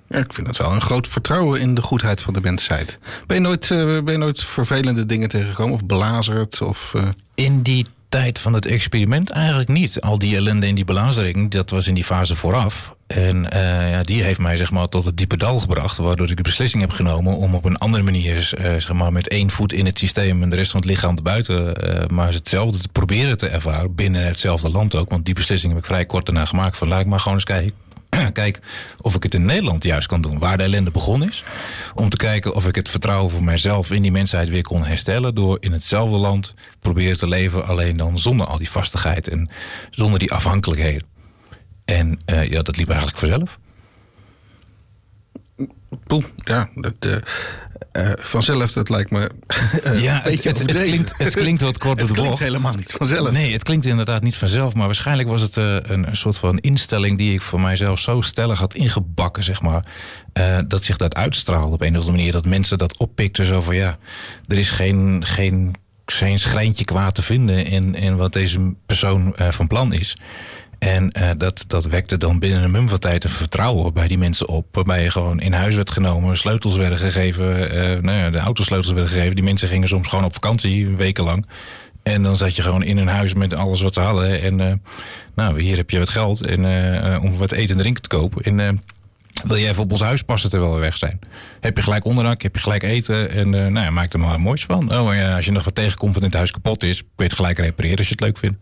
[0.08, 3.00] Ja, ik vind dat wel een groot vertrouwen in de goedheid van de mensheid.
[3.28, 6.62] Ben je nooit, uh, ben je nooit vervelende dingen tegengekomen of belazerd?
[6.62, 6.94] Of,
[7.36, 10.02] In die tijd van het experiment eigenlijk niet.
[10.02, 12.96] Al die ellende in die belazering, dat was in die fase vooraf.
[13.08, 15.98] En uh, ja, die heeft mij zeg maar, tot het diepe dal gebracht.
[15.98, 19.28] Waardoor ik de beslissing heb genomen om op een andere manier, uh, zeg maar, met
[19.28, 21.74] één voet in het systeem en de rest van het lichaam buiten,
[22.14, 25.10] maar hetzelfde te proberen te ervaren binnen hetzelfde land ook.
[25.10, 26.78] Want die beslissing heb ik vrij kort daarna gemaakt.
[26.78, 27.83] Van laat ik maar gewoon eens kijken.
[28.34, 28.60] Kijk
[29.02, 31.44] of ik het in Nederland juist kan doen, waar de ellende begonnen is.
[31.96, 35.36] Om te kijken of ik het vertrouwen voor mijzelf in die mensheid weer kon herstellen.
[35.36, 39.50] Door in hetzelfde land proberen te leven, alleen dan zonder al die vastigheid en
[39.90, 41.08] zonder die afhankelijkheden.
[41.86, 43.60] En uh, ja, dat liep eigenlijk vanzelf.
[46.08, 47.16] Poeh, ja, dat, uh,
[47.92, 49.30] uh, vanzelf, dat lijkt me.
[49.96, 53.32] ja, het, het, het, klinkt, het klinkt wat kort Het klinkt helemaal niet vanzelf.
[53.32, 54.74] Nee, het klinkt inderdaad niet vanzelf.
[54.74, 58.22] Maar waarschijnlijk was het uh, een, een, soort van instelling die ik voor mijzelf zo
[58.22, 59.86] stellig had ingebakken, zeg maar.
[60.34, 62.32] Uh, dat zich dat uitstraalde op een of andere manier.
[62.32, 63.46] Dat mensen dat oppikten.
[63.46, 63.98] Zo van ja,
[64.48, 69.68] er is geen, geen, geen schrijntje kwaad te vinden in, in wat deze persoon van
[69.68, 70.16] plan is.
[70.84, 74.18] En uh, dat, dat wekte dan binnen een mum van tijd een vertrouwen bij die
[74.18, 74.68] mensen op.
[74.72, 77.76] Waarbij je gewoon in huis werd genomen, sleutels werden gegeven.
[77.76, 79.36] Uh, nou ja, de autosleutels werden gegeven.
[79.36, 81.46] Die mensen gingen soms gewoon op vakantie, wekenlang.
[82.04, 84.42] En dan zat je gewoon in een huis met alles wat ze hadden.
[84.42, 84.74] En uh,
[85.36, 86.60] nou, hier heb je wat geld en,
[87.22, 88.44] om wat eten en drinken te kopen.
[88.44, 88.82] En
[89.44, 91.20] wil jij even op ons huis passen terwijl we weg zijn?
[91.60, 94.66] Heb je gelijk onderdak, heb je gelijk eten en nou ja, maak er maar moois
[94.66, 95.00] van.
[95.00, 97.34] Oh ja, als je nog wat tegenkomt van het huis kapot is, kun je het
[97.34, 98.58] gelijk repareren als je het leuk vindt.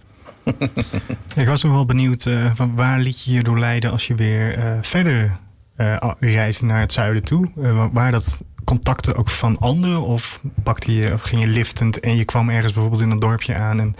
[1.36, 4.16] Ik was nog wel benieuwd, uh, van waar liet je je door leiden als je
[4.16, 5.38] weer uh, verder
[5.78, 7.50] uh, reisde naar het zuiden toe?
[7.92, 10.02] waar dat contacten ook van anderen?
[10.02, 13.56] Of pakte je, of ging je liftend en je kwam ergens bijvoorbeeld in een dorpje
[13.56, 13.96] aan en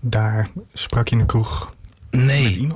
[0.00, 1.76] daar sprak je in een kroeg?
[2.10, 2.68] Nee,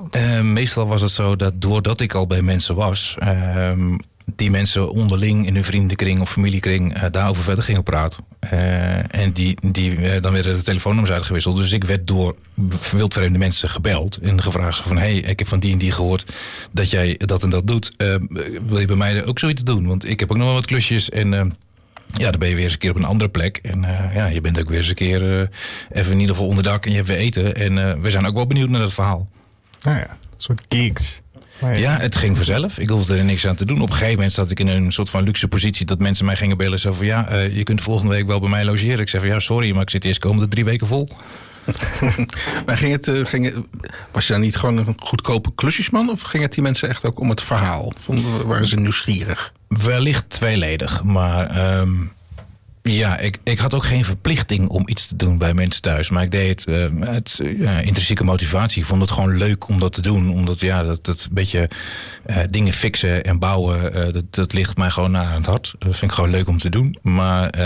[0.42, 3.96] meestal was het zo dat doordat ik al bij mensen was, ehm,
[4.34, 8.24] die mensen onderling in hun vriendenkring of familiekring uh, daarover verder gingen praten.
[8.52, 11.56] Uh, en die, die, uh, dan werden de telefoonnummers uitgewisseld.
[11.56, 12.36] Dus ik werd door
[12.92, 14.98] wildvreemde mensen gebeld en gevraagd van...
[14.98, 16.32] hey, ik heb van die en die gehoord
[16.70, 17.92] dat jij dat en dat doet.
[18.66, 19.86] wil je bij mij ook zoiets doen?
[19.86, 21.30] Want ik heb ook nog wel wat klusjes en...
[22.06, 23.56] ja, dan ben je weer eens een keer op een andere plek.
[23.56, 23.80] En
[24.14, 25.50] ja, je bent ook weer eens een keer
[25.90, 27.54] even in ieder geval onderdak en je hebt weer eten.
[27.54, 29.28] En we zijn ook wel benieuwd naar dat verhaal.
[29.82, 31.21] Nou ja, een soort gigs.
[31.74, 32.78] Ja, het ging vanzelf.
[32.78, 33.80] Ik hoefde er niks aan te doen.
[33.80, 36.36] Op een gegeven moment zat ik in een soort van luxe positie dat mensen mij
[36.36, 36.78] gingen bellen.
[36.78, 38.98] Zo van ja, uh, je kunt volgende week wel bij mij logeren.
[38.98, 41.08] Ik zei van ja, sorry, maar ik zit eerst komende drie weken vol.
[42.66, 43.54] maar ging het, uh, ging het,
[44.10, 46.10] was je dan niet gewoon een goedkope klusjesman?
[46.10, 47.92] Of ging het die mensen echt ook om het verhaal?
[47.98, 49.52] Vonden, waren ze nieuwsgierig?
[49.68, 51.02] Wellicht tweeledig.
[51.02, 52.12] Maar um,
[52.82, 56.10] ja, ik, ik had ook geen verplichting om iets te doen bij mensen thuis.
[56.10, 57.40] Maar ik deed het uh, met
[57.82, 58.80] intrinsieke motivatie.
[58.80, 60.30] Ik vond het gewoon leuk om dat te doen.
[60.30, 61.68] Omdat ja, dat, dat beetje
[62.26, 65.74] uh, dingen fixen en bouwen, uh, dat, dat ligt mij gewoon naar het hart.
[65.78, 66.98] Dat vind ik gewoon leuk om te doen.
[67.02, 67.58] Maar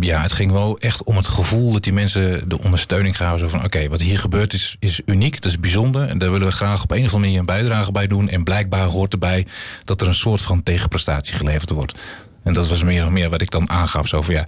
[0.00, 3.48] ja, het ging wel echt om het gevoel dat die mensen de ondersteuning gaan Zo
[3.48, 6.08] van oké, wat hier gebeurt is, is uniek, dat is bijzonder.
[6.08, 8.28] En daar willen we graag op een of andere manier een bijdrage bij doen.
[8.28, 9.46] En blijkbaar hoort erbij
[9.84, 11.94] dat er een soort van tegenprestatie geleverd wordt.
[12.42, 14.08] En dat was meer of meer wat ik dan aangaf.
[14.08, 14.46] Zo van ja,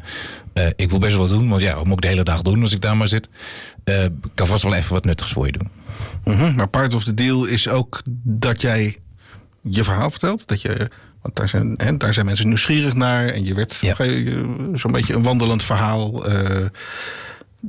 [0.55, 1.49] uh, ik wil best wel doen.
[1.49, 3.29] Want ja, wat moet ik de hele dag doen als ik daar maar zit?
[3.85, 5.69] Uh, ik kan vast wel even wat nuttigs voor je doen.
[6.25, 6.55] Mm -hmm.
[6.55, 8.99] Maar part of the deal is ook dat jij
[9.63, 10.47] je verhaal vertelt.
[10.49, 10.91] Dat je
[11.23, 13.29] Want daar zijn, hè, daar zijn mensen nieuwsgierig naar.
[13.29, 13.95] En je werd Ja.
[14.75, 16.27] zo'n beetje een wandelend verhaal.
[16.29, 16.67] eh,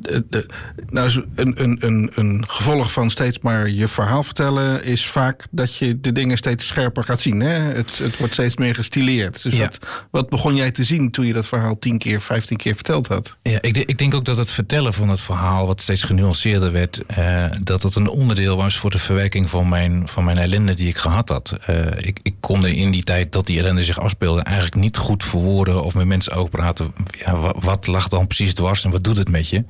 [0.02, 0.46] de- de-
[0.90, 5.76] nou, een, een, een, een gevolg van steeds maar je verhaal vertellen is vaak dat
[5.76, 7.40] je de dingen steeds scherper gaat zien.
[7.40, 7.54] Hè?
[7.54, 9.44] Het, het wordt steeds meer gestileerd.
[9.44, 9.60] Dus Ja.
[9.62, 9.80] wat,
[10.12, 13.38] wat begon jij te zien toen je dat verhaal tien keer, vijftien keer verteld had?
[13.42, 17.06] Ja, ik, ik denk ook dat het vertellen van het verhaal, wat steeds genuanceerder werd,
[17.06, 20.88] eh, dat het een onderdeel was voor de verwerking van mijn, van mijn ellende die
[20.88, 21.58] ik gehad had.
[21.66, 24.98] Eh, ik, ik kon er in die tijd dat die ellende zich afspeelde eigenlijk niet
[24.98, 26.94] goed verwoorden of met mensen over praten.
[27.18, 29.64] Ja, wat, wat lag dan precies dwars en wat doet het met je?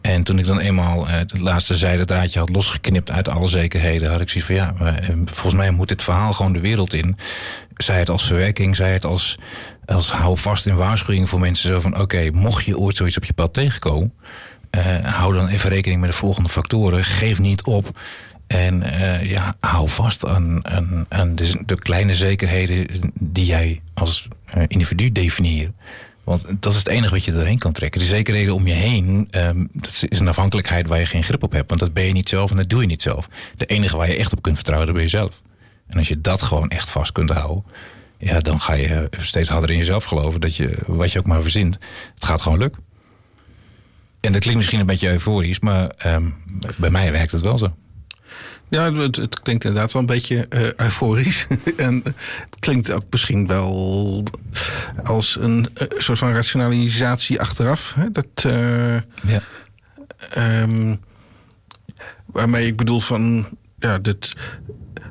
[0.00, 4.20] En toen ik dan eenmaal eh, het laatste zijdraadje had losgeknipt uit alle zekerheden, had
[4.20, 7.16] ik zoiets van ja, eh, volgens mij moet dit verhaal gewoon de wereld in.
[7.76, 9.38] Zij het als verwerking, zij het als,
[9.84, 11.68] als hou vast in waarschuwing voor mensen.
[11.68, 14.12] Zo van oké, mocht je ooit zoiets op je pad tegenkomen,
[14.70, 17.04] eh, hou dan even rekening met de volgende factoren.
[17.04, 17.98] Geef niet op.
[18.46, 18.82] En
[19.22, 20.62] ja, hou vast aan,
[21.34, 22.86] de, de kleine zekerheden
[23.20, 24.28] die jij als
[24.66, 25.72] individu definieert.
[26.30, 28.00] Want dat is het enige wat je erheen kan trekken.
[28.00, 31.52] De zekerheden om je heen, ehm, dat is een afhankelijkheid waar je geen grip op
[31.52, 31.68] hebt.
[31.68, 33.28] Want dat ben je niet zelf en dat doe je niet zelf.
[33.56, 35.42] De enige waar je echt op kunt vertrouwen, dat ben je zelf.
[35.86, 37.64] En als je dat gewoon echt vast kunt houden,
[38.18, 41.42] ja, dan ga je steeds harder in jezelf geloven dat je, wat je ook maar
[41.42, 41.78] verzint,
[42.14, 42.82] het gaat gewoon lukken.
[44.20, 46.24] En dat klinkt misschien een beetje euforisch, maar ehm,
[46.76, 47.74] bij mij werkt het wel zo.
[48.70, 51.46] Ja, het, het klinkt inderdaad wel een beetje eh, euforisch.
[51.76, 52.02] en
[52.44, 54.24] het klinkt ook misschien wel
[55.04, 57.94] als een eh, soort van rationalisatie achteraf.
[57.94, 58.10] Hè?
[58.12, 59.42] Dat, eh, Ja.
[60.30, 60.94] ehm,
[62.26, 64.32] waarmee ik bedoel van, ja, dit,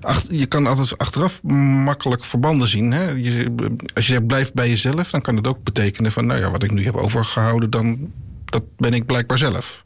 [0.02, 1.44] ach, je kan altijd achteraf
[1.84, 2.92] makkelijk verbanden zien.
[2.92, 3.10] Hè?
[3.10, 3.54] Je,
[3.94, 6.64] als je zegt blijf bij jezelf, dan kan het ook betekenen van, nou ja, wat
[6.64, 8.12] ik nu heb overgehouden, dan
[8.46, 9.86] dat ben ik blijkbaar zelf.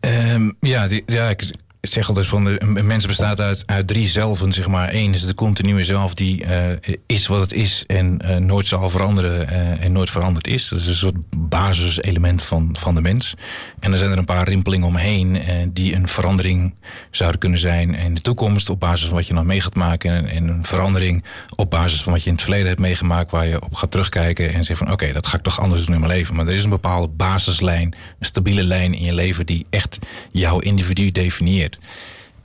[0.00, 4.08] Ehm, ja, die, ja, ik zeg altijd van de, een mens bestaat uit, uit drie
[4.08, 4.94] zelven, zeg maar.
[4.94, 8.90] Eén is de continue zelf die eh, is wat het is en eh, nooit zal
[8.90, 10.68] veranderen eh, en nooit veranderd is.
[10.68, 13.34] Dat is een soort basiselement van, van de mens.
[13.78, 15.38] En er zijn er een paar rimpelingen omheen
[15.72, 16.74] die een verandering
[17.10, 20.10] zouden kunnen zijn in de toekomst op basis van wat je nog mee gaat maken.
[20.10, 21.24] En, en een verandering
[21.56, 24.52] op basis van wat je in het verleden hebt meegemaakt, waar je op gaat terugkijken
[24.52, 26.34] en zegt van oké, dat ga ik toch anders doen in mijn leven.
[26.36, 29.98] Maar er is een bepaalde basislijn, een stabiele lijn in je leven die echt
[30.30, 31.69] jouw individu definieert.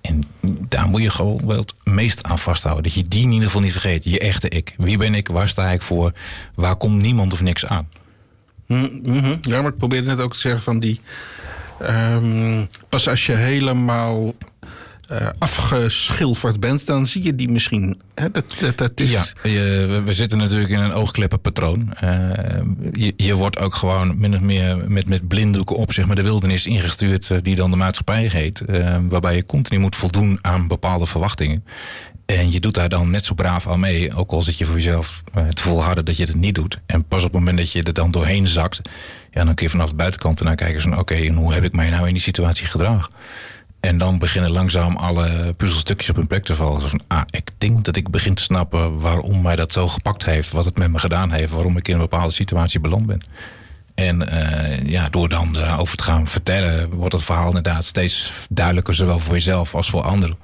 [0.01, 0.23] En
[0.67, 2.83] daar moet je gewoon wel het meest aan vasthouden.
[2.83, 4.03] Dat je die in ieder geval niet vergeet.
[4.03, 4.73] Je echte ik.
[4.77, 5.27] Wie ben ik?
[5.27, 6.13] Waar sta ik voor?
[6.55, 7.89] Waar komt niemand of niks aan?
[8.67, 9.35] Mm, mhm.
[9.41, 11.01] Ja, maar ik probeerde net ook te zeggen van die.
[11.79, 14.33] ehm, pas als je helemaal
[15.07, 18.01] eh, afgeschilferd bent, dan zie je die misschien.
[18.15, 18.31] Hè?
[18.31, 21.93] Dat, dat, Ja, je- we- zitten natuurlijk in een oogkleppenpatroon.
[21.93, 22.09] Eh,
[22.93, 26.21] je, je wordt ook gewoon min of meer met, met blinddoeken op zeg maar, de
[26.23, 27.31] wildernis ingestuurd...
[27.31, 28.61] eh, die dan de maatschappij heet.
[29.09, 31.63] waarbij je continu moet voldoen aan bepaalde verwachtingen.
[32.25, 34.15] En je doet daar dan net zo braaf aan mee.
[34.15, 35.21] Ook al zit je voor jezelf
[35.53, 36.79] te volharden dat je het niet doet.
[36.85, 38.81] En pas op het moment dat je er dan doorheen zakt...
[39.31, 40.97] Ja, dan kun je vanaf de buitenkant ernaar kijken van...
[40.99, 43.11] oké, hoe heb ik mij nou in die situatie gedragen?
[43.85, 46.81] En dan beginnen langzaam alle puzzelstukjes op hun plek te vallen.
[46.81, 50.25] Zo van, ah, ik denk dat ik begin te snappen waarom mij dat zo gepakt
[50.25, 50.51] heeft.
[50.51, 51.51] Wat het met me gedaan heeft.
[51.51, 53.21] Waarom ik in een bepaalde situatie beland ben.
[53.95, 58.93] En eh, ja, door dan over te gaan vertellen, wordt het verhaal inderdaad steeds duidelijker,
[58.93, 60.37] zowel voor jezelf als voor anderen.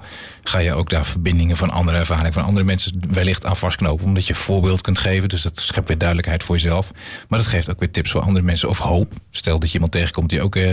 [0.44, 4.26] Ga je ook daar verbindingen van andere ervaringen, van andere mensen wellicht aan vastknopen, omdat
[4.26, 5.28] je voorbeeld kunt geven.
[5.28, 6.90] Dus dat schept weer duidelijkheid voor jezelf.
[7.28, 9.12] Maar dat geeft ook weer tips voor andere mensen of hoop.
[9.30, 10.70] Stel dat je iemand tegenkomt die ook eh,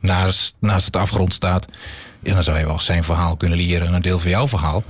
[0.00, 1.66] naast, naast het afgrond staat.
[2.22, 4.82] Ja, dan zou je wel zijn verhaal kunnen leren en een deel van jouw verhaal.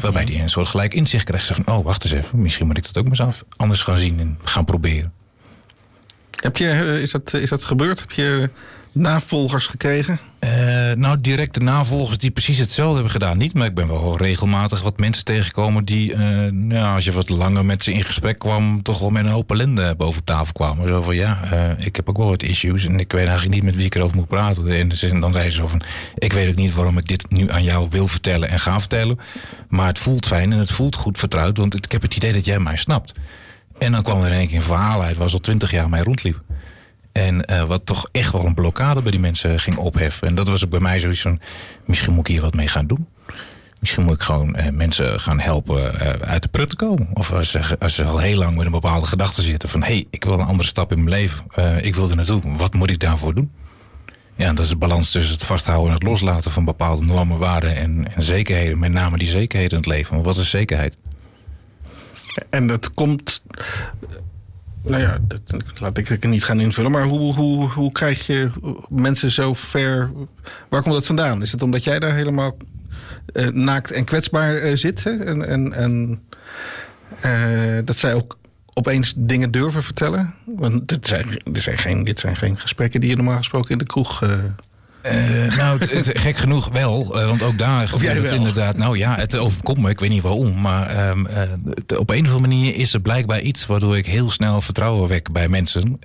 [0.00, 1.46] Waarbij die een soort gelijk inzicht krijgt.
[1.46, 2.42] Zo van, oh, wacht eens even.
[2.42, 5.12] Misschien moet ik dat ook mezelf anders gaan zien en gaan proberen.
[6.40, 8.00] Heb je, eh, is, dat, is dat gebeurd?
[8.00, 8.50] Heb je
[8.92, 10.18] navolgers gekregen?
[10.40, 10.50] Uh,
[10.92, 13.54] nou, directe navolgers die precies hetzelfde hebben gedaan, niet.
[13.54, 16.18] Maar ik ben wel regelmatig wat mensen tegengekomen die, uh,
[16.50, 19.50] nou, als je wat langer met ze in gesprek kwam, toch wel met een hoop
[19.50, 20.88] ellende boven tafel kwamen.
[20.88, 21.38] Zo van ja,
[21.78, 24.16] ik heb ook wel wat issues en ik weet eigenlijk niet met wie ik erover
[24.16, 24.68] moet praten.
[24.68, 25.82] En dan zei ze zo van:
[26.14, 29.18] Ik weet ook niet waarom ik dit nu aan jou wil vertellen en ga vertellen.
[29.68, 32.44] Maar het voelt fijn en het voelt goed vertrouwd, want ik heb het idee dat
[32.44, 33.12] jij mij snapt.
[33.80, 35.88] En dan kwam er in één keer een verhaal uit waar ze al twintig jaar
[35.88, 36.42] mee rondliep.
[37.12, 40.28] En uh, wat toch echt wel een blokkade bij die mensen ging opheffen.
[40.28, 41.40] En dat was ook bij mij zoiets van:
[41.84, 43.06] misschien moet ik hier wat mee gaan doen.
[43.80, 47.08] Misschien moet ik gewoon uh, mensen gaan helpen uh, uit de prut te komen.
[47.12, 49.86] Of als ze, als ze al heel lang met een bepaalde gedachte zitten: van hé,
[49.86, 51.44] hey, ik wil een andere stap in mijn leven.
[51.84, 52.40] ik wil er naartoe.
[52.56, 53.50] Wat moet ik daarvoor doen?
[54.36, 57.76] Ja, dat is de balans tussen het vasthouden en het loslaten van bepaalde normen, waarden
[57.76, 58.78] en, en zekerheden.
[58.78, 60.14] Met name die zekerheden in het leven.
[60.14, 60.96] Maar wat is zekerheid?
[62.50, 63.42] En dat komt.
[64.82, 65.40] Nou ja, dat
[65.80, 66.90] laat ik het niet gaan invullen.
[66.90, 68.50] Maar hoe, hoe, hoe krijg je
[68.88, 70.10] mensen zo ver.
[70.68, 71.42] Waar komt dat vandaan?
[71.42, 72.56] Is het omdat jij daar helemaal
[73.32, 75.06] uh, naakt en kwetsbaar uh, zit?
[75.06, 76.22] En, en, en
[77.84, 78.38] dat zij ook
[78.74, 80.34] opeens dingen durven vertellen.
[80.44, 83.78] Want dit zijn, dit zijn, geen, dit zijn geen gesprekken die je normaal gesproken in
[83.78, 84.22] de kroeg
[85.02, 87.18] uh, nou, het, gek genoeg wel.
[87.18, 88.76] Uh, want ook daar gebeurt het inderdaad.
[88.76, 89.90] Nou ja, het overkomt me.
[89.90, 90.60] Ik weet niet waarom.
[90.60, 94.30] Maar um, uh, op een of andere manier is er blijkbaar iets waardoor ik heel
[94.30, 95.98] snel vertrouwen wek bij mensen.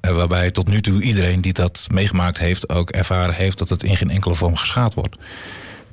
[0.00, 3.96] waarbij tot nu toe iedereen die dat meegemaakt heeft ook ervaren heeft dat het in
[3.96, 5.16] geen enkele vorm geschaad wordt.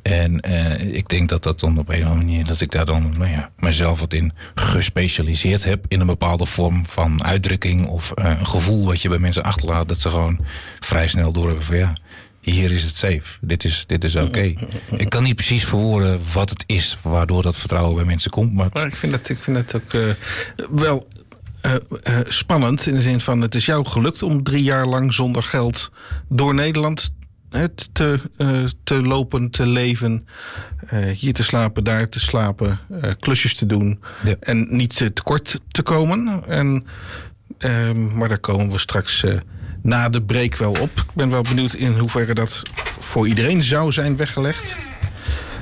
[0.02, 0.40] En
[0.94, 3.32] ik denk dat dat dan op een of andere manier, dat ik daar dan nou
[3.32, 5.86] ja, mezelf wat in gespecialiseerd heb.
[5.88, 9.88] In een bepaalde vorm van uitdrukking of een gevoel wat je bij mensen achterlaat.
[9.88, 10.40] Dat ze gewoon
[10.80, 11.94] vrij snel door hebben van ja
[12.42, 13.38] hier is het safe.
[13.42, 14.54] Dit is, dit is oké.
[14.98, 18.54] Ik kan niet precies verwoorden wat het is waardoor dat vertrouwen bij mensen komt.
[18.54, 20.14] Maar, maar ik, vind dat, ik vind dat ook uh,
[20.70, 21.08] wel
[21.66, 22.88] uh, uh, spannend.
[22.88, 25.92] In de zin van: het is jou gelukt om drie jaar lang zonder geld
[26.30, 27.12] door Nederland
[27.94, 28.20] te,
[28.84, 30.28] te lopen, te leven.
[31.16, 32.80] hier te slapen, daar te slapen.
[33.20, 34.00] klusjes te doen.
[34.24, 34.36] Ja.
[34.40, 36.44] En niet tekort te komen.
[36.48, 36.86] En,
[37.58, 39.26] ehm, maar daar komen we straks
[39.82, 41.00] na de break wel op.
[41.00, 42.62] Ik ben wel benieuwd in hoeverre dat
[43.00, 44.78] voor iedereen zou zijn weggelegd.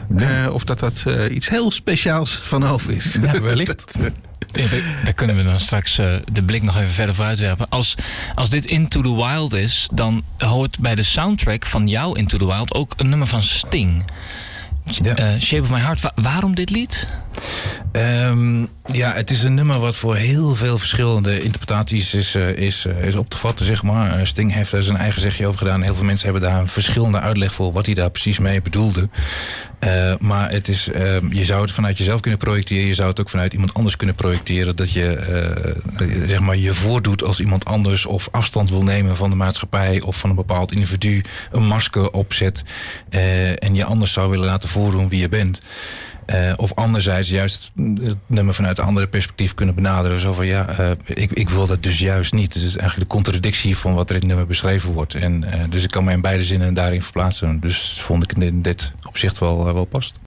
[0.10, 3.18] Uh, of dat dat uh, iets heel speciaals van over is.
[3.22, 3.96] Ja, wellicht.
[4.54, 4.68] Ja,
[5.04, 5.96] daar kunnen we dan straks
[6.32, 7.70] de blik nog even verder vooruitwerpen.
[7.70, 7.96] Als,
[8.36, 12.46] als dit Into the Wild is, dan hoort bij de soundtrack van jouw Into the
[12.46, 14.04] Wild ook een nummer van Sting.
[14.88, 15.40] Ja.
[15.40, 16.02] Shape of My Heart.
[16.02, 17.08] Wa waarom dit lied?
[17.92, 22.86] Um, ja, het is een nummer wat voor heel veel verschillende interpretaties is, uh, is,
[22.86, 24.28] uh, is op te vatten, zeg maar.
[24.28, 25.82] Sting heeft er zijn eigen zegje over gedaan.
[25.82, 29.10] Heel veel mensen hebben daar een verschillende uitleg voor wat hij daar precies mee bedoelde.
[30.20, 32.86] maar het is, ehm, je zou het vanuit jezelf kunnen projecteren.
[32.86, 34.76] Je zou het ook vanuit iemand anders kunnen projecteren.
[34.76, 35.76] Dat je
[36.28, 40.18] zeg maar je voordoet als iemand anders of afstand wil nemen van de maatschappij of
[40.18, 41.24] van een bepaald individu.
[41.52, 42.64] Een masker opzet
[43.60, 45.62] en je anders zou willen laten voordoen wie je bent.
[46.34, 47.72] Uh, of anderzijds juist
[48.04, 50.20] het nummer vanuit een andere perspectief kunnen benaderen.
[50.20, 52.54] Zo van ja, uh, ik, ik wil dat dus juist niet.
[52.54, 55.14] Dus het is eigenlijk de contradictie van wat er in het nummer beschreven wordt.
[55.14, 57.60] En, uh, dus ik kan mij in beide zinnen daarin verplaatsen.
[57.60, 60.20] Dus vond ik in dit opzicht wel, wel past.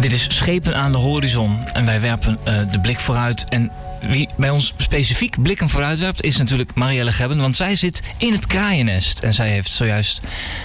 [0.00, 2.38] Dit is Schepen aan de horizon en wij werpen
[2.72, 3.44] de blik vooruit.
[3.48, 3.70] En
[4.08, 7.38] wie bij ons specifiek blikken vooruitwerpt is natuurlijk Marielle Gebben.
[7.38, 9.18] Want zij zit in het kraaiennest.
[9.18, 10.20] En zij heeft zojuist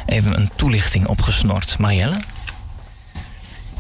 [0.05, 1.77] even een toelichting opgesnord.
[1.77, 2.17] Marielle?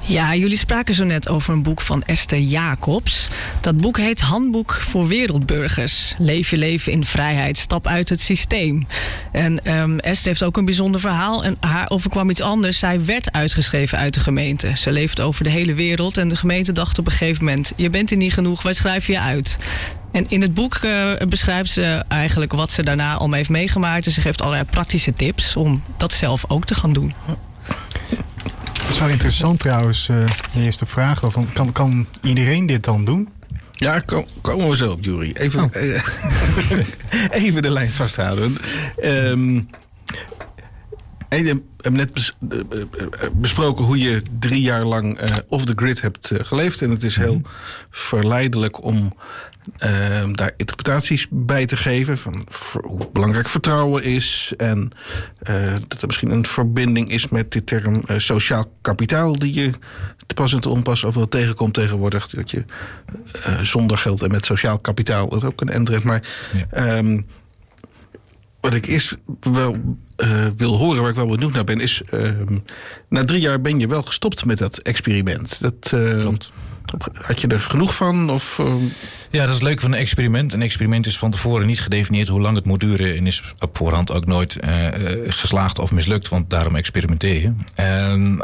[0.03, 3.27] Ja, jullie spraken zo net over een boek van Esther Jacobs.
[3.61, 6.15] Dat boek heet Handboek voor Wereldburgers.
[6.17, 8.87] Leef je leven in vrijheid, stap uit het systeem.
[9.31, 11.43] En um, Esther heeft ook een bijzonder verhaal.
[11.43, 12.79] En haar overkwam iets anders.
[12.79, 14.71] Zij werd uitgeschreven uit de gemeente.
[14.75, 16.17] Ze leeft over de hele wereld.
[16.17, 19.13] En de gemeente dacht op een gegeven moment: Je bent er niet genoeg, wij schrijven
[19.13, 19.57] je uit.
[20.11, 24.05] En in het boek uh, beschrijft ze eigenlijk wat ze daarna allemaal heeft meegemaakt.
[24.05, 27.13] En ze geeft allerlei praktische tips om dat zelf ook te gaan doen.
[28.91, 31.19] Dat is wel interessant trouwens, uh, je eerste vraag.
[31.25, 33.29] Van, kan, kan iedereen dit dan doen?
[33.71, 35.31] Ja, kom, komen we zo op, Jury.
[35.33, 36.79] Even, oh.
[37.43, 38.57] even de lijn vasthouden.
[39.03, 39.69] Um,
[41.37, 46.01] je hebt net eh, eh, besproken hoe je drie jaar lang uh, off the grid
[46.01, 46.81] hebt geleefd.
[46.81, 47.49] En het is heel mhm.
[47.89, 49.13] verleidelijk om
[49.83, 52.47] uh, daar interpretaties bij te geven van
[52.81, 54.53] hoe belangrijk vertrouwen is.
[54.57, 54.91] En
[55.87, 59.69] dat er misschien een verbinding is met de term sociaal kapitaal, die je
[60.27, 62.29] te pas en te onpas wel tegenkomt tegenwoordig.
[62.29, 62.63] Dat je
[63.61, 66.03] zonder geld en met sociaal kapitaal dat ook een endret.
[66.03, 66.21] Maar
[66.71, 66.97] ja.
[66.97, 67.25] um,
[68.61, 69.97] wat ik eerst wel
[70.55, 72.01] wil horen, waar ik wel benieuwd naar ben, is.
[72.09, 72.57] Ehm,
[73.09, 75.61] na drie jaar ben je wel gestopt met dat experiment.
[75.61, 76.51] Dat, Klopt.
[77.13, 78.29] Had je er genoeg van?
[78.29, 78.65] Of, uh...
[79.31, 80.53] Ja, dat is leuk van een experiment.
[80.53, 83.17] Een experiment is van tevoren niet gedefinieerd hoe lang het moet duren.
[83.17, 84.87] En is op voorhand ook nooit uh,
[85.27, 87.53] geslaagd of mislukt, want daarom experimenteer je.
[87.73, 88.43] En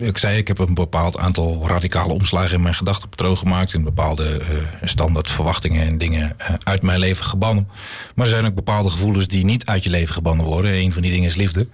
[0.00, 3.74] uh, ik zei, ik heb een bepaald aantal radicale omslagen in mijn gedachtenpatroon gemaakt.
[3.74, 4.40] In bepaalde
[4.82, 7.68] standaard verwachtingen en dingen uit mijn leven gebannen.
[8.14, 10.72] Maar er zijn ook bepaalde gevoelens die niet uit je leven gebannen worden.
[10.72, 11.66] Een van die dingen is liefde.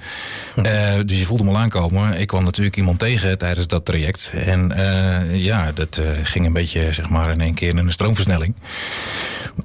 [1.06, 2.20] dus je voelt hem al aankomen.
[2.20, 4.30] Ik kwam natuurlijk iemand tegen tijdens dat traject.
[4.34, 4.72] En
[5.32, 8.54] ja, dat ging een beetje zeg maar in één keer in een stroomversnelling.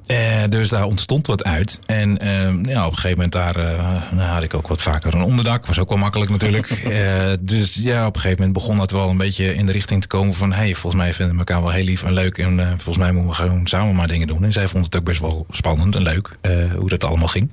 [0.08, 1.80] Uh, dus daar ontstond wat uit.
[1.86, 5.14] En uh, ja, op een gegeven moment daar, uh, nou, had ik ook wat vaker
[5.14, 5.66] een onderdak.
[5.66, 6.68] Was ook wel makkelijk natuurlijk.
[7.50, 10.08] dus ja, op een gegeven moment begon dat wel een beetje in de richting te
[10.08, 10.54] komen van...
[10.54, 12.38] hey, volgens mij vinden we elkaar wel heel lief en leuk.
[12.38, 14.44] En volgens mij moeten we gewoon samen maar dingen doen.
[14.44, 16.36] En zij vond het ook best wel spannend en leuk
[16.78, 17.52] hoe dat allemaal ging.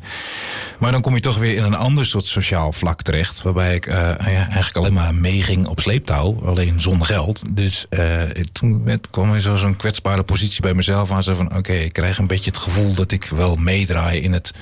[0.78, 3.42] Maar dan kom je toch weer in een ander soort sociaal vlak terecht.
[3.42, 6.42] Waarbij ik ja, eigenlijk alleen maar meeging op sleeptouw.
[6.44, 7.42] Alleen zonder geld.
[7.52, 7.86] Dus
[8.52, 11.22] toen toen werd, kwam er zo- zo'n kwetsbare positie bij mezelf aan.
[11.22, 14.52] Zo van, oké, ik krijg een beetje het gevoel dat ik wel meedraai in het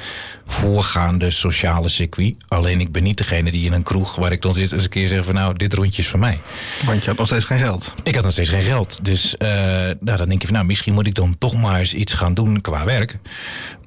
[0.46, 2.34] voorgaande sociale circuit.
[2.48, 4.88] Alleen ik ben niet degene die in een kroeg waar ik dan zit eens een
[4.88, 6.38] keer zeg van, nou, dit rondje is voor mij.
[6.86, 7.94] Want je had nog steeds geen geld.
[8.02, 8.98] Ik had nog steeds geen geld.
[9.02, 9.48] Dus eh,
[10.00, 12.34] nou, dan denk je van, nou, misschien moet ik dan toch maar eens iets gaan
[12.34, 13.18] doen qua werk.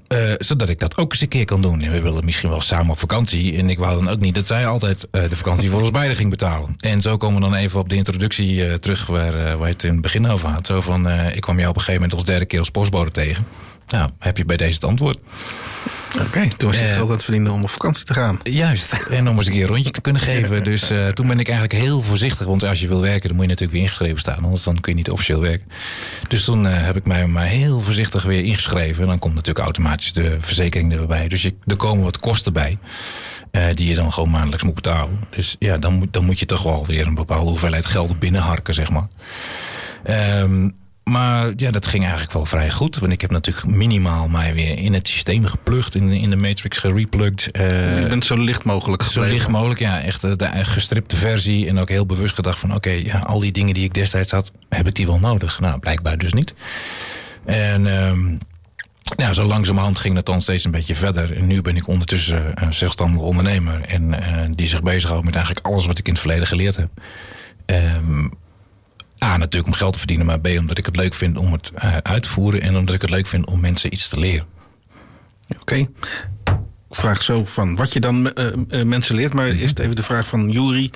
[0.07, 1.81] Eh, zodat ik dat ook eens een keer kan doen.
[1.81, 3.57] En we willen misschien wel samen op vakantie.
[3.57, 6.17] En ik wou dan ook niet dat zij altijd eh, de vakantie voor ons beiden
[6.17, 6.75] ging betalen.
[6.79, 9.83] En zo komen we dan even op de introductie eh, terug waar, waar je het
[9.83, 10.65] in het begin over had.
[10.65, 13.45] Zo van, ik kwam jou op een gegeven moment als derde keer als postbode tegen.
[13.87, 15.17] Nou, heb je bij deze het antwoord.
[16.21, 16.93] Oké, toen was je Eh.
[16.93, 18.39] geld aan het verdienen om op vakantie te gaan.
[18.43, 18.93] Juist.
[19.09, 20.63] En om eens een keer een rondje te kunnen geven.
[20.63, 22.45] Dus eh, toen ben ik eigenlijk heel voorzichtig.
[22.47, 24.43] Want als je wil werken, dan moet je natuurlijk weer ingeschreven staan.
[24.43, 25.67] Anders dan kun je niet officieel werken.
[26.27, 29.01] Dus toen eh, heb ik mij maar heel voorzichtig weer ingeschreven.
[29.03, 31.27] En dan komt natuurlijk automatisch de verzekering erbij.
[31.27, 32.77] Dus je, er komen wat kosten bij.
[33.73, 35.19] die je dan gewoon maandelijks moet betalen.
[35.29, 38.73] Dus ja, dan moet, dan moet je toch wel weer een bepaalde hoeveelheid geld binnenharken,
[38.73, 39.07] zeg maar.
[40.03, 40.69] Ehm,
[41.07, 42.97] maar ja, dat ging eigenlijk wel vrij goed.
[42.97, 45.95] Want ik heb natuurlijk minimaal mij weer in het systeem geplukt.
[45.95, 47.51] In, de- in de Matrix gereplugged.
[47.51, 50.01] eh, je bent zo licht mogelijk zo licht mogelijk, ja.
[50.01, 51.67] Echt eh, de gestripte versie.
[51.67, 52.75] En ook heel bewust gedacht van...
[52.75, 54.51] oké, ja, al die dingen die ik destijds had...
[54.69, 55.59] heb ik die wel nodig?
[55.59, 56.53] Nou, blijkbaar dus niet.
[57.45, 57.81] En
[59.17, 61.37] nou, zo langzamerhand ging dat dan steeds een beetje verder.
[61.37, 63.81] En nu ben ik ondertussen een zelfstandig ondernemer.
[63.81, 66.89] En eh, die zich bezighoudt met eigenlijk alles wat ik in het verleden geleerd heb.
[67.65, 68.27] Ehm,
[69.23, 70.25] A, natuurlijk om geld te verdienen.
[70.25, 72.61] Maar B, omdat ik het leuk vind om het eh, uit te voeren.
[72.61, 74.45] En omdat ik het leuk vind om mensen iets te leren.
[75.59, 75.75] Oké.
[75.75, 79.33] Ik vraag zo van wat je dan eh, eh, mensen leert.
[79.33, 79.57] Maar Mhm.
[79.57, 80.89] eerst even de vraag van Juri.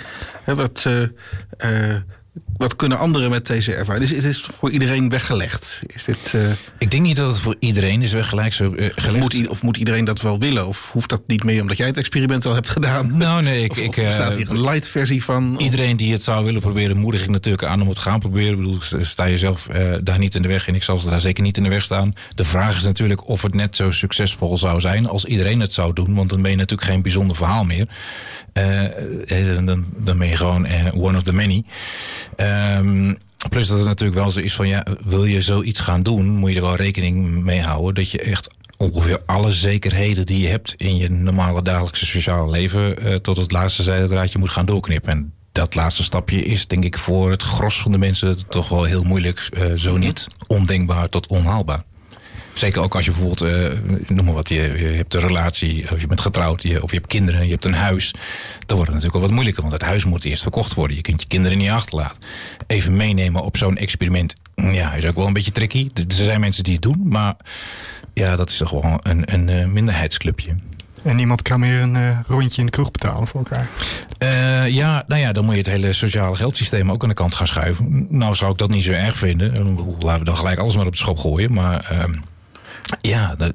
[0.43, 0.85] Hè, wat,
[2.57, 4.05] wat kunnen anderen met deze ervaring?
[4.05, 5.81] Is, is het voor iedereen weggelegd?
[5.87, 6.41] Is dit, eh,
[6.77, 9.77] Ik denk niet dat het voor iedereen is weggelijk zo eh, of, moet, of moet
[9.77, 10.67] iedereen dat wel willen?
[10.67, 13.17] Of hoeft dat niet meer omdat jij het experiment al hebt gedaan?
[13.17, 15.55] Nou, nee, ik, Of, ik, of bestaat eh, hier een light versie van?
[15.57, 18.51] Iedereen die het zou willen proberen, moedig ik natuurlijk aan om het te gaan proberen.
[18.51, 21.09] Ik bedoel, sta je zelf eh, daar niet in de weg en ik zal ze
[21.09, 22.13] daar zeker niet in de weg staan.
[22.35, 25.93] De vraag is natuurlijk of het net zo succesvol zou zijn als iedereen het zou
[25.93, 26.15] doen.
[26.15, 27.87] Want dan ben je natuurlijk geen bijzonder verhaal meer.
[29.65, 31.63] Dan, dan ben je gewoon one of the many.
[32.35, 33.13] Ehm,
[33.49, 36.49] plus dat het natuurlijk wel zo is van, ja, wil je zoiets gaan doen, moet
[36.49, 40.73] je er wel rekening mee houden dat je echt ongeveer alle zekerheden die je hebt
[40.77, 45.11] in je normale dagelijkse sociale leven eh, tot het laatste zijdraadje moet gaan doorknippen.
[45.11, 48.83] En dat laatste stapje is denk ik voor het gros van de mensen toch wel
[48.83, 51.83] heel moeilijk, eh, zo niet ondenkbaar tot onhaalbaar.
[52.53, 53.77] Zeker ook als je bijvoorbeeld, eh,
[54.07, 56.97] noem maar wat, je, je hebt een relatie, of je bent getrouwd, je, of je
[56.97, 58.11] hebt kinderen, je hebt een huis.
[58.65, 60.95] Dan wordt het natuurlijk wel wat moeilijker, want het huis moet eerst verkocht worden.
[60.95, 62.17] Je kunt je kinderen niet achterlaten.
[62.67, 65.89] Even meenemen op zo'n experiment, ja, is ook wel een beetje tricky.
[65.93, 67.35] Er zijn mensen die het doen, maar
[68.13, 70.55] ja, dat is toch gewoon een, een eh, minderheidsclubje.
[71.03, 73.67] En niemand kan meer een eh, rondje in de kroeg betalen voor elkaar.
[74.69, 77.47] Ja, nou ja, dan moet je het hele sociale geldsysteem ook aan de kant gaan
[77.47, 78.07] schuiven.
[78.09, 79.77] Nou zou ik dat niet zo erg vinden.
[79.99, 81.53] Laten we dan gelijk alles maar op de schop gooien.
[81.53, 82.13] Maar ehm,
[83.01, 83.53] ja, dat,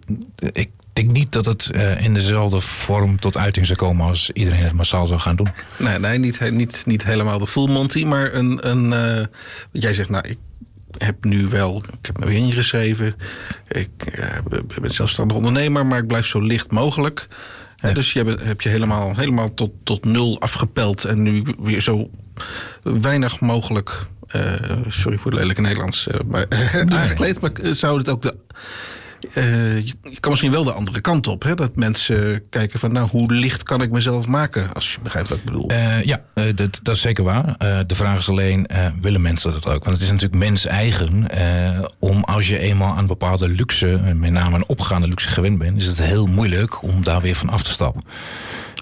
[0.53, 4.65] ik denk niet dat het eh, in dezelfde vorm tot uiting zou komen als iedereen
[4.65, 5.49] het massaal zou gaan doen.
[5.79, 8.69] Nee, nee niet, niet, niet helemaal de full Monty, maar een.
[8.69, 8.89] een
[9.73, 10.39] wat jij zegt, nou, ik
[10.99, 11.83] heb nu wel.
[12.01, 13.15] Ik heb me weer ingeschreven.
[13.69, 14.29] Ik eh,
[14.81, 17.27] ben zelfstandig ondernemer, maar ik blijf zo licht mogelijk.
[17.93, 22.11] Dus je hebt, heb je helemaal, helemaal tot, tot nul afgepeld en nu weer zo
[22.83, 24.07] weinig mogelijk.
[24.89, 26.07] sorry voor het lelijke Nederlands.
[26.27, 26.47] maar,
[26.89, 28.37] aangekleed, maar zou het ook de.
[29.37, 31.43] Eh, je, kan misschien wel de andere kant op.
[31.43, 31.55] Hè?
[31.55, 34.73] Dat mensen kijken van, nou, hoe licht kan ik mezelf maken?
[34.73, 35.69] Als je begrijpt wat ik bedoel.
[35.69, 37.55] Eh, ja, eh, dat, dat is zeker waar.
[37.87, 38.69] De vraag is alleen,
[39.01, 39.85] willen mensen dat ook?
[39.85, 44.31] Want het is natuurlijk mens eigen eh, om als je eenmaal aan bepaalde luxe, met
[44.31, 47.63] name een opgaande luxe gewend bent, is het heel moeilijk om daar weer van af
[47.63, 48.03] te stappen.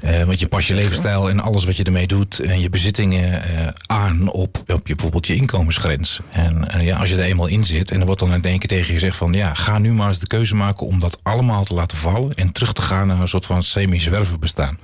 [0.05, 3.43] Eh, want je past je levensstijl en alles wat je ermee doet en je bezittingen
[3.43, 6.21] eh, aan op, op je, bijvoorbeeld je inkomensgrens.
[6.33, 8.59] En eh, ja, als je er eenmaal in zit en er wordt dan in één
[8.59, 11.19] keer tegen je gezegd van ja, ga nu maar eens de keuze maken om dat
[11.23, 14.79] allemaal te laten vallen en terug te gaan naar een soort van semi-zwerven bestaan.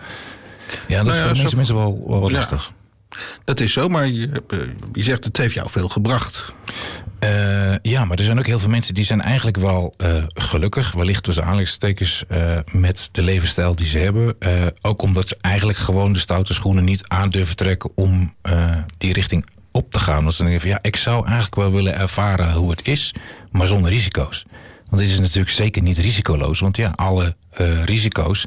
[0.89, 2.37] Ja, dat Nou is voor meeste mensen wel, wel wat Ja.
[2.37, 2.73] lastig.
[3.45, 4.43] Dat is zo, maar je,
[4.93, 6.53] je zegt het heeft jou veel gebracht.
[7.21, 10.93] Eh, ja, maar er zijn ook heel veel mensen die zijn eigenlijk wel eh, gelukkig,
[10.93, 14.37] wellicht tussen aanhalingstekens, eh met de levensstijl die ze hebben.
[14.81, 18.35] Ook omdat ze eigenlijk gewoon de stoute schoenen niet aandurven trekken om
[18.99, 20.23] die richting op te gaan.
[20.23, 23.15] Want ze denken van ja, ik zou eigenlijk wel willen ervaren hoe het is,
[23.51, 24.45] maar zonder risico's.
[24.89, 26.61] Want dit is natuurlijk zeker niet risicoloos.
[26.61, 27.37] Want ja, alle
[27.85, 28.45] risico's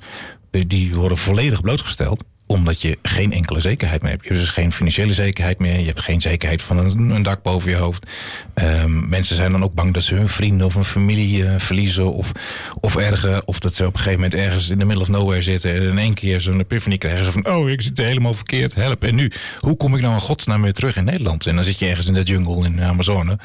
[0.67, 4.23] die worden volledig blootgesteld Omdat je geen enkele zekerheid meer hebt.
[4.23, 5.79] Je hebt dus geen financiële zekerheid meer.
[5.79, 8.07] Je hebt geen zekerheid van een, een dak boven je hoofd.
[8.55, 12.13] Um, mensen zijn dan ook bang dat ze hun vrienden of hun familie uh, verliezen.
[12.13, 12.31] Of,
[12.79, 13.41] of erger.
[13.45, 15.73] Of dat ze op een gegeven moment ergens in de middle of nowhere zitten.
[15.73, 17.25] En in één keer zo'n epiphany krijgen.
[17.25, 18.75] Zo van, oh, ik zit helemaal verkeerd.
[18.75, 19.03] Help.
[19.03, 21.47] En nu, hoe kom ik nou in godsnaam weer terug in Nederland?
[21.47, 23.37] En dan zit je ergens in de jungle in de Amazone.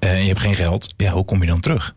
[0.00, 0.94] Uh, en je hebt geen geld.
[0.96, 1.94] Ja, hoe kom je dan terug?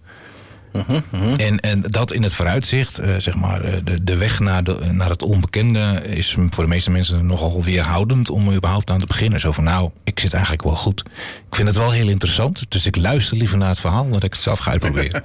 [1.37, 4.77] En, en dat in het vooruitzicht, uh, zeg maar, uh, de, de weg naar, de,
[4.91, 9.05] naar het onbekende is voor de meeste mensen nogal weerhoudend om er überhaupt aan te
[9.05, 9.39] beginnen.
[9.39, 11.03] Zo van, nou, ik zit eigenlijk wel goed.
[11.49, 14.33] Ik vind het wel heel interessant, dus ik luister liever naar het verhaal dat ik
[14.33, 15.23] het zelf ga uitproberen.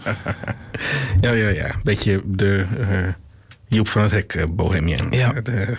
[1.21, 1.75] ja, ja, ja.
[1.83, 3.09] Beetje de uh,
[3.69, 5.11] Joep van het Hek bohemian.
[5.11, 5.33] Ja.
[5.33, 5.77] De,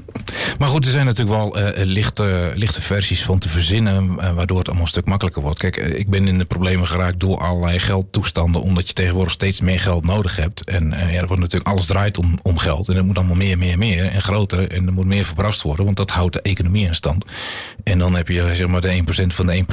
[0.58, 4.58] maar goed, er zijn natuurlijk wel uh, lichte, lichte versies van te verzinnen, uh, waardoor
[4.58, 5.58] het allemaal een stuk makkelijker wordt.
[5.58, 9.80] Kijk, ik ben in de problemen geraakt door allerlei geldtoestanden, omdat je tegenwoordig steeds meer
[9.80, 10.64] geld nodig hebt.
[10.64, 12.88] En ja, er wordt natuurlijk alles draait om, om geld.
[12.88, 14.70] En er moet allemaal meer, meer, meer en groter.
[14.70, 17.24] En er moet meer verbrast worden, want dat houdt de economie in stand.
[17.84, 19.64] En dan heb je zeg maar de 1% van de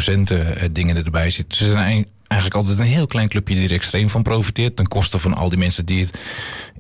[0.67, 1.59] 1% dingen erbij zitten.
[1.59, 2.07] Dus er zijn
[2.41, 4.75] eigenlijk altijd een heel klein clubje die er extreem van profiteert.
[4.75, 6.21] Ten koste van al die mensen die het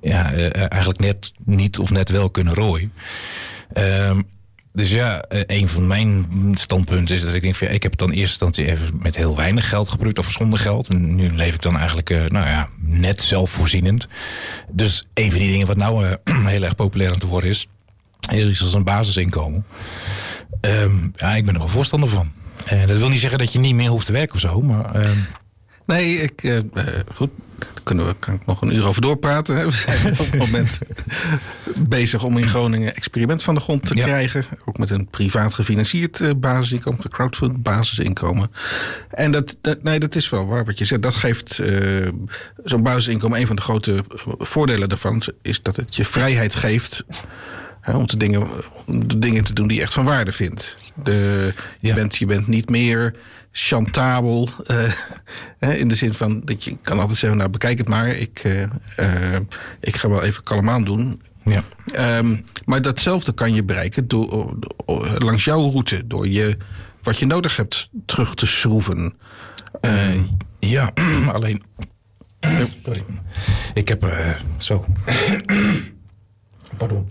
[0.01, 2.93] ja, eigenlijk net niet of net wel kunnen rooien.
[3.77, 4.27] Um,
[4.73, 7.99] dus ja, een van mijn standpunten is dat ik denk van ja, ik heb het
[7.99, 10.87] dan eerst instantie even met heel weinig geld geprobeerd of zonder geld.
[10.87, 14.07] En nu leef ik dan eigenlijk, nou ja, net zelfvoorzienend.
[14.71, 16.17] Dus een van die dingen wat nou
[16.53, 17.67] heel erg populair aan het worden is,
[18.31, 19.65] is iets als een basisinkomen.
[20.61, 22.31] Um, ja, ik ben er wel voorstander van.
[22.65, 25.05] En dat wil niet zeggen dat je niet meer hoeft te werken of zo, maar.
[25.05, 25.27] Um,
[25.89, 26.59] Nee, ik, uh,
[27.15, 29.65] goed, daar kunnen we, kan ik nog een uur over doorpraten.
[29.65, 30.79] We zijn op het moment
[31.89, 34.03] bezig om in Groningen experiment van de grond te ja.
[34.03, 34.45] krijgen.
[34.65, 38.51] Ook met een privaat gefinancierd uh, basisinkomen, gecrowdfund basisinkomen.
[39.09, 41.01] En dat, dat, nee, dat is wel waar wat je zegt.
[41.01, 42.07] Dat geeft uh,
[42.63, 43.39] zo'n basisinkomen.
[43.39, 44.03] Een van de grote
[44.37, 47.03] voordelen daarvan is dat het je vrijheid geeft.
[47.85, 48.47] om, de dingen,
[48.87, 50.75] om de dingen te doen die je echt van waarde vindt.
[51.03, 51.95] De, je, ja.
[51.95, 53.13] bent, je bent niet meer
[53.51, 54.49] chantabel.
[55.59, 58.07] Uh, in de zin van dat je kan altijd zeggen, nou bekijk het maar.
[58.07, 58.61] Ik, uh,
[58.99, 59.39] uh,
[59.79, 61.21] ik ga wel even kalm aan doen.
[61.43, 61.63] Ja.
[62.17, 64.57] Um, maar datzelfde kan je bereiken door,
[65.17, 66.07] langs jouw route.
[66.07, 66.57] Door je,
[67.03, 69.13] wat je nodig hebt terug te schroeven.
[69.81, 70.91] Um, ja,
[71.33, 71.63] alleen...
[72.83, 73.03] Sorry.
[73.73, 74.13] Ik heb...
[74.57, 74.85] zo.
[76.77, 77.07] Pardon.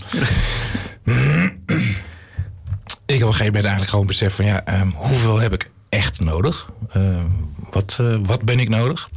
[3.07, 4.45] ik heb op een gegeven moment eigenlijk gewoon besef van...
[4.45, 6.71] ja, um, hoeveel heb ik echt nodig?
[6.97, 7.25] Uh,
[7.71, 9.11] wat, uh, wat ben ik nodig?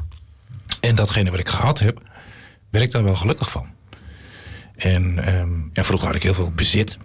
[0.80, 2.02] En datgene wat ik gehad heb,
[2.70, 3.70] werd ik daar wel gelukkig van.
[4.76, 5.16] En
[5.74, 6.98] ja, vroeger had ik heel veel bezit.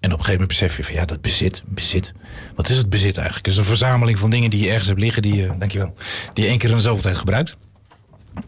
[0.00, 2.12] En op een gegeven moment besef je van ja, dat bezit, bezit.
[2.54, 3.46] Wat is het bezit eigenlijk?
[3.46, 5.94] Het is een verzameling van dingen die je ergens hebt liggen, die je, dankjewel,
[6.32, 7.56] die je één keer in de zoveel tijd gebruikt.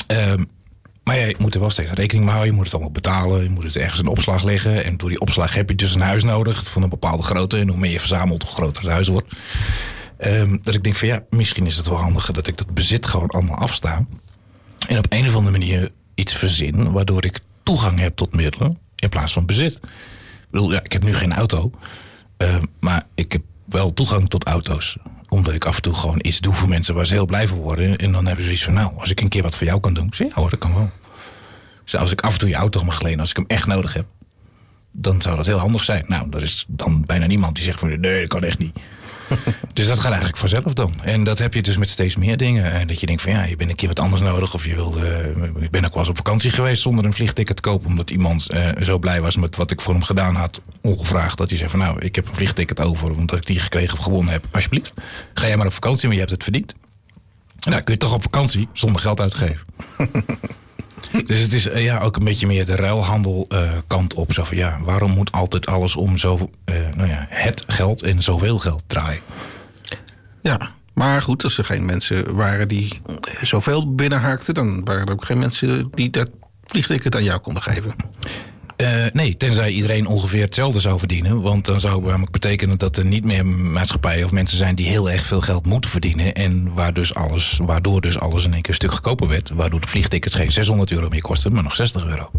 [0.07, 0.49] Um,
[1.05, 2.51] maar je moet er wel steeds rekening mee houden.
[2.51, 3.43] Je moet het allemaal betalen.
[3.43, 4.85] Je moet het ergens in opslag leggen.
[4.85, 7.59] En door die opslag heb je dus een huis nodig van een bepaalde grootte.
[7.59, 9.33] En hoe meer je verzamelt, hoe groter het huis wordt.
[10.25, 13.07] Um, dat ik denk van ja, misschien is het wel handiger dat ik dat bezit
[13.07, 14.07] gewoon allemaal afsta.
[14.89, 19.09] En op een of andere manier iets verzin waardoor ik toegang heb tot middelen in
[19.09, 19.75] plaats van bezit.
[19.75, 21.71] Ik bedoel, ja, ik heb nu geen auto,
[22.39, 24.97] uh, maar ik heb wel toegang tot auto's.
[25.29, 27.59] Omdat ik af en toe gewoon iets doe voor mensen waar ze heel blij van
[27.59, 27.97] worden.
[27.97, 29.95] En dan hebben ze iets van, nou, als ik een keer wat voor jou kan
[29.95, 30.09] doen.
[30.13, 30.91] Zeg, ja hoor, dat kan wel.
[31.85, 33.93] Dus als ik af en toe je auto mag lenen, als ik hem echt nodig
[33.93, 34.07] heb.
[34.99, 36.05] Dan zou dat heel handig zijn.
[36.07, 38.79] Nou, er is dan bijna niemand die zegt van, nee, dat kan echt niet.
[39.73, 40.95] dus dat gaat eigenlijk vanzelf dan.
[41.03, 42.73] En dat heb je dus met steeds meer dingen.
[42.73, 44.55] En dat je denkt van ja, je bent een keer wat anders nodig.
[44.55, 45.35] Of je wilde.
[45.61, 47.89] Ik ben ook wel eens op vakantie geweest zonder een vliegticket te kopen.
[47.89, 50.61] Omdat iemand uh, zo blij was met wat ik voor hem gedaan had.
[50.83, 51.39] Ongevraagd.
[51.39, 53.11] Dat hij zei van nou, ik heb een vliegticket over.
[53.11, 54.45] Omdat ik die gekregen of gewonnen heb.
[54.51, 54.93] Alsjeblieft.
[55.35, 56.75] Ga jij maar op vakantie, maar je hebt het verdiend.
[57.61, 59.67] En nou, kun je toch op vakantie zonder geld uitgeven.
[61.27, 64.33] Dus het is uh, ja, ook een beetje meer de ruilhandel uh, kant op.
[64.33, 68.23] Zo van, ja, waarom moet altijd alles om zo, uh, nou ja, het geld en
[68.23, 69.21] zoveel geld draaien?
[70.43, 73.01] Ja, maar goed, als er geen mensen waren die
[73.43, 74.55] zoveel binnenhaakten...
[74.55, 76.31] dan waren er ook geen mensen die dat
[76.65, 77.95] vliegticket aan jou konden geven.
[78.77, 81.41] Uh, nee, tenzij iedereen ongeveer hetzelfde zou verdienen.
[81.43, 85.11] Want dan zou namelijk betekenen dat er niet meer maatschappijen of mensen zijn die heel
[85.11, 86.35] erg veel geld moeten verdienen.
[86.35, 89.51] En waar dus alles, waardoor dus alles in één keer een stuk goedkoper werd.
[89.51, 92.31] Waardoor de vliegtickets geen 600 euro meer kosten, maar nog 60 euro.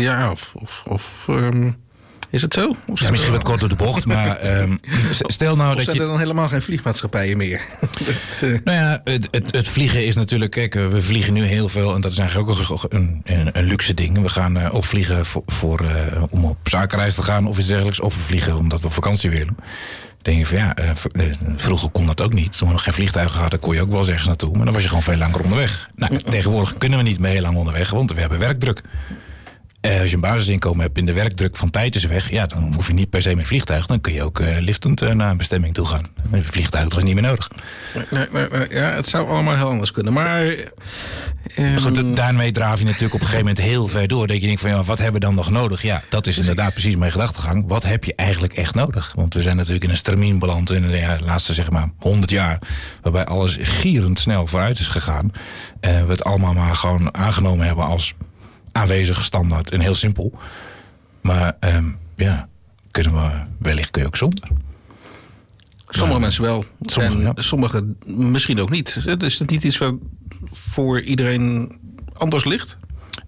[0.00, 0.54] Ja, of.
[0.86, 1.76] of, um,
[2.34, 2.74] is het zo?
[2.86, 4.80] Of ja, misschien wat kort door de bocht, maar um,
[5.10, 6.02] stel nou of dat zijn je...
[6.02, 7.60] er dan helemaal geen vliegmaatschappijen meer?
[7.80, 8.58] dat, uh...
[8.64, 10.50] Nou ja, het, het, het, vliegen is natuurlijk...
[10.50, 13.94] Kijk, we vliegen nu heel veel en dat is eigenlijk ook een, een, een luxe
[13.94, 14.22] ding.
[14.22, 17.66] We gaan uh, of vliegen voor, voor, uh, om op zakenreis te gaan of iets
[17.66, 18.00] dergelijks.
[18.00, 19.56] Of we vliegen omdat we op vakantie willen.
[20.22, 20.74] denk je van ja,
[21.56, 22.58] vroeger kon dat ook niet.
[22.58, 24.56] Toen we nog geen vliegtuigen hadden, kon je ook wel eens ergens naartoe.
[24.56, 25.88] Maar dan was je gewoon veel langer onderweg.
[25.94, 28.82] Nou, tegenwoordig kunnen we niet meer heel lang onderweg, want we hebben werkdruk.
[29.84, 32.74] Eh, als je een basisinkomen hebt en de werkdruk van tijd is weg, ja, dan
[32.74, 33.86] hoef je niet per se met vliegtuig.
[33.86, 36.06] Dan kun je ook uh, liftend uh, naar een bestemming toe gaan.
[36.28, 37.50] Met vliegtuig is niet meer nodig.
[38.10, 40.12] Nee, nee, ja, het zou allemaal heel anders kunnen.
[40.12, 40.46] Maar.
[41.58, 41.78] Um...
[41.78, 44.26] Goed, daarmee draaf je natuurlijk op een gegeven moment heel ver door.
[44.26, 45.82] Dat je denkt van ja, wat hebben we dan nog nodig?
[45.82, 47.64] Ja, dat is inderdaad precies mijn gedachtegang.
[47.68, 49.12] Wat heb je eigenlijk echt nodig?
[49.14, 52.30] Want we zijn natuurlijk in een stramien beland in de ja, laatste zeg maar 100
[52.30, 52.58] jaar.
[53.02, 55.32] Waarbij alles gierend snel vooruit is gegaan.
[55.80, 58.14] We het allemaal maar gewoon aangenomen hebben als
[58.74, 60.32] aanwezige standaard en heel simpel.
[61.22, 62.48] Maar um, ja,
[62.90, 64.48] kunnen we wellicht kun je ook zonder.
[65.88, 66.64] Sommige mensen wel.
[66.80, 67.42] Sommige, en ja.
[67.42, 69.04] sommige misschien ook niet.
[69.18, 69.94] Is het niet iets wat
[70.50, 71.78] voor iedereen
[72.12, 72.76] anders ligt?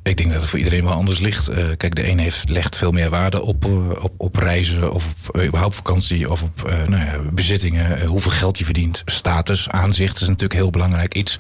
[0.03, 1.51] Ik denk dat het voor iedereen wel anders ligt.
[1.51, 5.07] Uh, kijk, de een heeft, legt veel meer waarde op, uh, op, op reizen of
[5.07, 8.07] op uh, überhaupt vakantie of op nou ja, bezittingen.
[8.07, 9.03] hoeveel geld je verdient.
[9.05, 11.39] Status, aanzicht is natuurlijk heel belangrijk iets.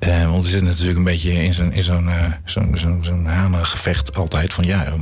[0.00, 4.94] want we zitten natuurlijk een beetje in zo'n in zo'n zo'n hanengevecht altijd van ja.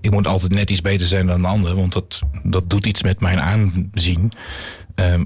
[0.00, 3.02] Ik moet altijd net iets beter zijn dan de ander, want dat, dat doet iets
[3.02, 4.32] met mijn aanzien.
[4.94, 5.24] Ehm,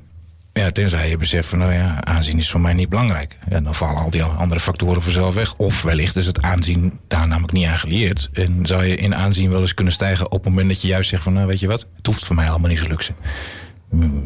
[0.55, 3.39] ja, tenzij je beseft van, nou ja, aanzien is voor mij niet belangrijk.
[3.49, 5.55] Ja, dan vallen al die andere factoren vanzelf weg.
[5.57, 8.29] Of wellicht is het aanzien daar namelijk niet aan gelieerd.
[8.33, 11.09] En zou je in aanzien wel eens kunnen stijgen op het moment dat je juist
[11.09, 13.13] zegt van, nou weet je wat, het hoeft voor mij allemaal niet zo luxe.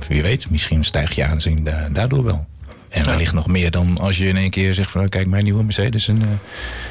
[0.08, 2.46] Wie weet, misschien stijg je aanzien daardoor wel.
[2.88, 5.44] En wellicht nog meer dan als je in één keer zegt van, nou, kijk, mijn
[5.44, 6.08] nieuwe Mercedes.
[6.08, 6.26] En, uh,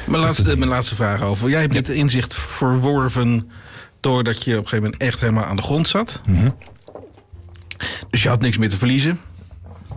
[0.06, 1.50] mijn, laatste, mijn laatste vraag over.
[1.50, 3.50] Jij hebt dit inzicht verworven
[4.00, 6.20] doordat je op een gegeven moment echt helemaal aan de grond zat.
[6.26, 6.54] Mm -hmm.
[8.10, 9.20] Dus je had niks meer te verliezen.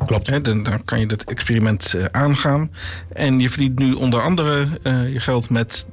[0.05, 0.27] Klopt.
[0.27, 2.71] He, dan, dan, kan je dat experiment uh, aangaan.
[3.13, 5.85] En je verdient nu onder andere uh, je geld met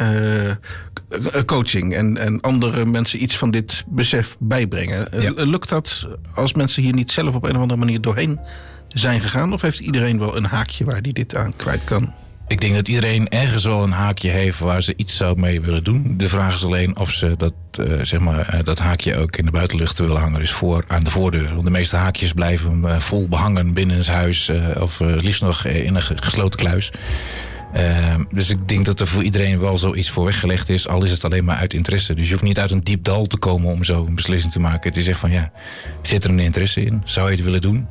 [0.00, 5.08] uh, coaching en, en andere mensen iets van dit besef bijbrengen.
[5.20, 5.32] Ja.
[5.34, 8.40] lukt dat als mensen hier niet zelf op een of andere manier doorheen
[8.88, 9.52] zijn gegaan?
[9.52, 12.14] Of heeft iedereen wel een haakje waar die dit aan kwijt kan?
[12.46, 15.84] Ik denk dat iedereen ergens wel een haakje heeft waar ze iets zou mee willen
[15.84, 16.14] doen.
[16.16, 19.44] De vraag is alleen of ze dat, uh, zeg maar, uh, dat haakje ook in
[19.44, 20.40] de buitenlucht willen hangen.
[20.40, 21.50] Dus voor, aan de voordeur.
[21.52, 24.50] Want de meeste haakjes blijven uh, vol behangen binnen het huis.
[24.80, 26.90] of liefst nog in een gesloten kluis.
[28.30, 30.88] Dus ik denk dat er voor iedereen wel zoiets voor weggelegd is.
[30.88, 32.14] Al is het alleen maar uit interesse.
[32.14, 34.60] Dus je hoeft niet uit een diep dal te komen om zo een beslissing te
[34.60, 34.88] maken.
[34.88, 35.50] Het is echt van ja,
[36.02, 37.02] zit er een interesse in?
[37.04, 37.86] Zou je het willen doen?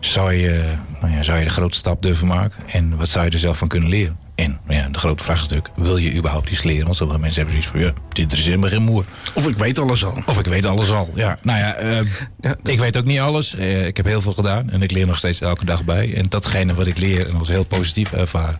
[0.00, 2.62] Zou je, nou ja, zou je de grote stap durven maken?
[2.66, 4.16] En wat zou je er zelf van kunnen leren?
[4.34, 6.84] En ja, de grote vraag is natuurlijk, wil je überhaupt iets leren?
[6.84, 9.04] Want sommige mensen hebben zoiets van, ja, dit interesseert me geen moer.
[9.34, 10.22] Of ik weet alles al.
[10.26, 11.36] Of ik weet alles al, ja.
[11.42, 11.90] Nou ja, uh,
[12.40, 13.54] ja ik weet ook niet alles.
[13.54, 16.14] Uh, ik heb heel veel gedaan en ik leer nog steeds elke dag bij.
[16.14, 18.56] En datgene wat ik leer en als heel positief ervaar...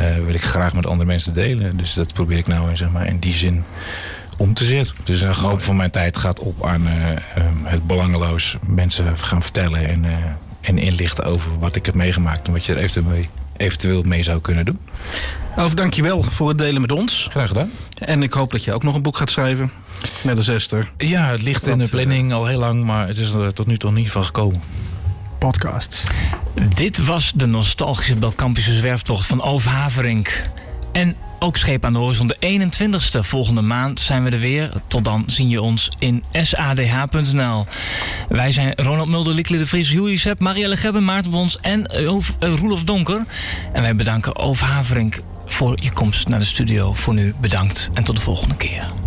[0.00, 1.76] Uh, wil ik graag met andere mensen delen.
[1.76, 3.64] Dus dat probeer ik nou zeg maar, in die zin
[4.36, 4.96] om te zetten.
[5.04, 6.82] Dus een hoop van mijn tijd gaat op aan
[7.62, 9.88] het belangeloos mensen gaan vertellen...
[9.88, 10.04] en
[10.62, 14.22] en inlichten over wat ik heb meegemaakt en wat je er eventueel mee, eventueel mee
[14.22, 14.78] zou kunnen doen.
[15.56, 17.26] Over dankjewel voor het delen met ons.
[17.30, 17.70] Graag gedaan.
[17.98, 19.70] En ik hoop dat je ook nog een boek gaat schrijven.
[20.22, 20.92] Net als Esther.
[20.96, 23.76] Ja, het ligt in de planning al heel lang, maar het is er tot nu
[23.76, 24.60] toe niet van gekomen.
[25.42, 26.04] Podcast.
[26.74, 30.42] Dit was de nostalgische Belkampische zwerftocht van Ove Haverink.
[30.92, 32.26] En ook Scheep aan de Horizon.
[32.26, 34.72] De 21ste volgende maand zijn we er weer.
[34.86, 37.66] Tot dan zien je ons in sadh.nl.
[38.28, 42.18] Wij zijn Ronald Mulder, Liekle de Vries, Julie Sepp, Marielle Gebben, Maarten Bons en uh,
[42.38, 43.24] Roelof Donker.
[43.72, 46.92] En wij bedanken Over Haverink voor je komst naar de studio.
[46.92, 49.01] Voor nu bedankt en tot de volgende keer.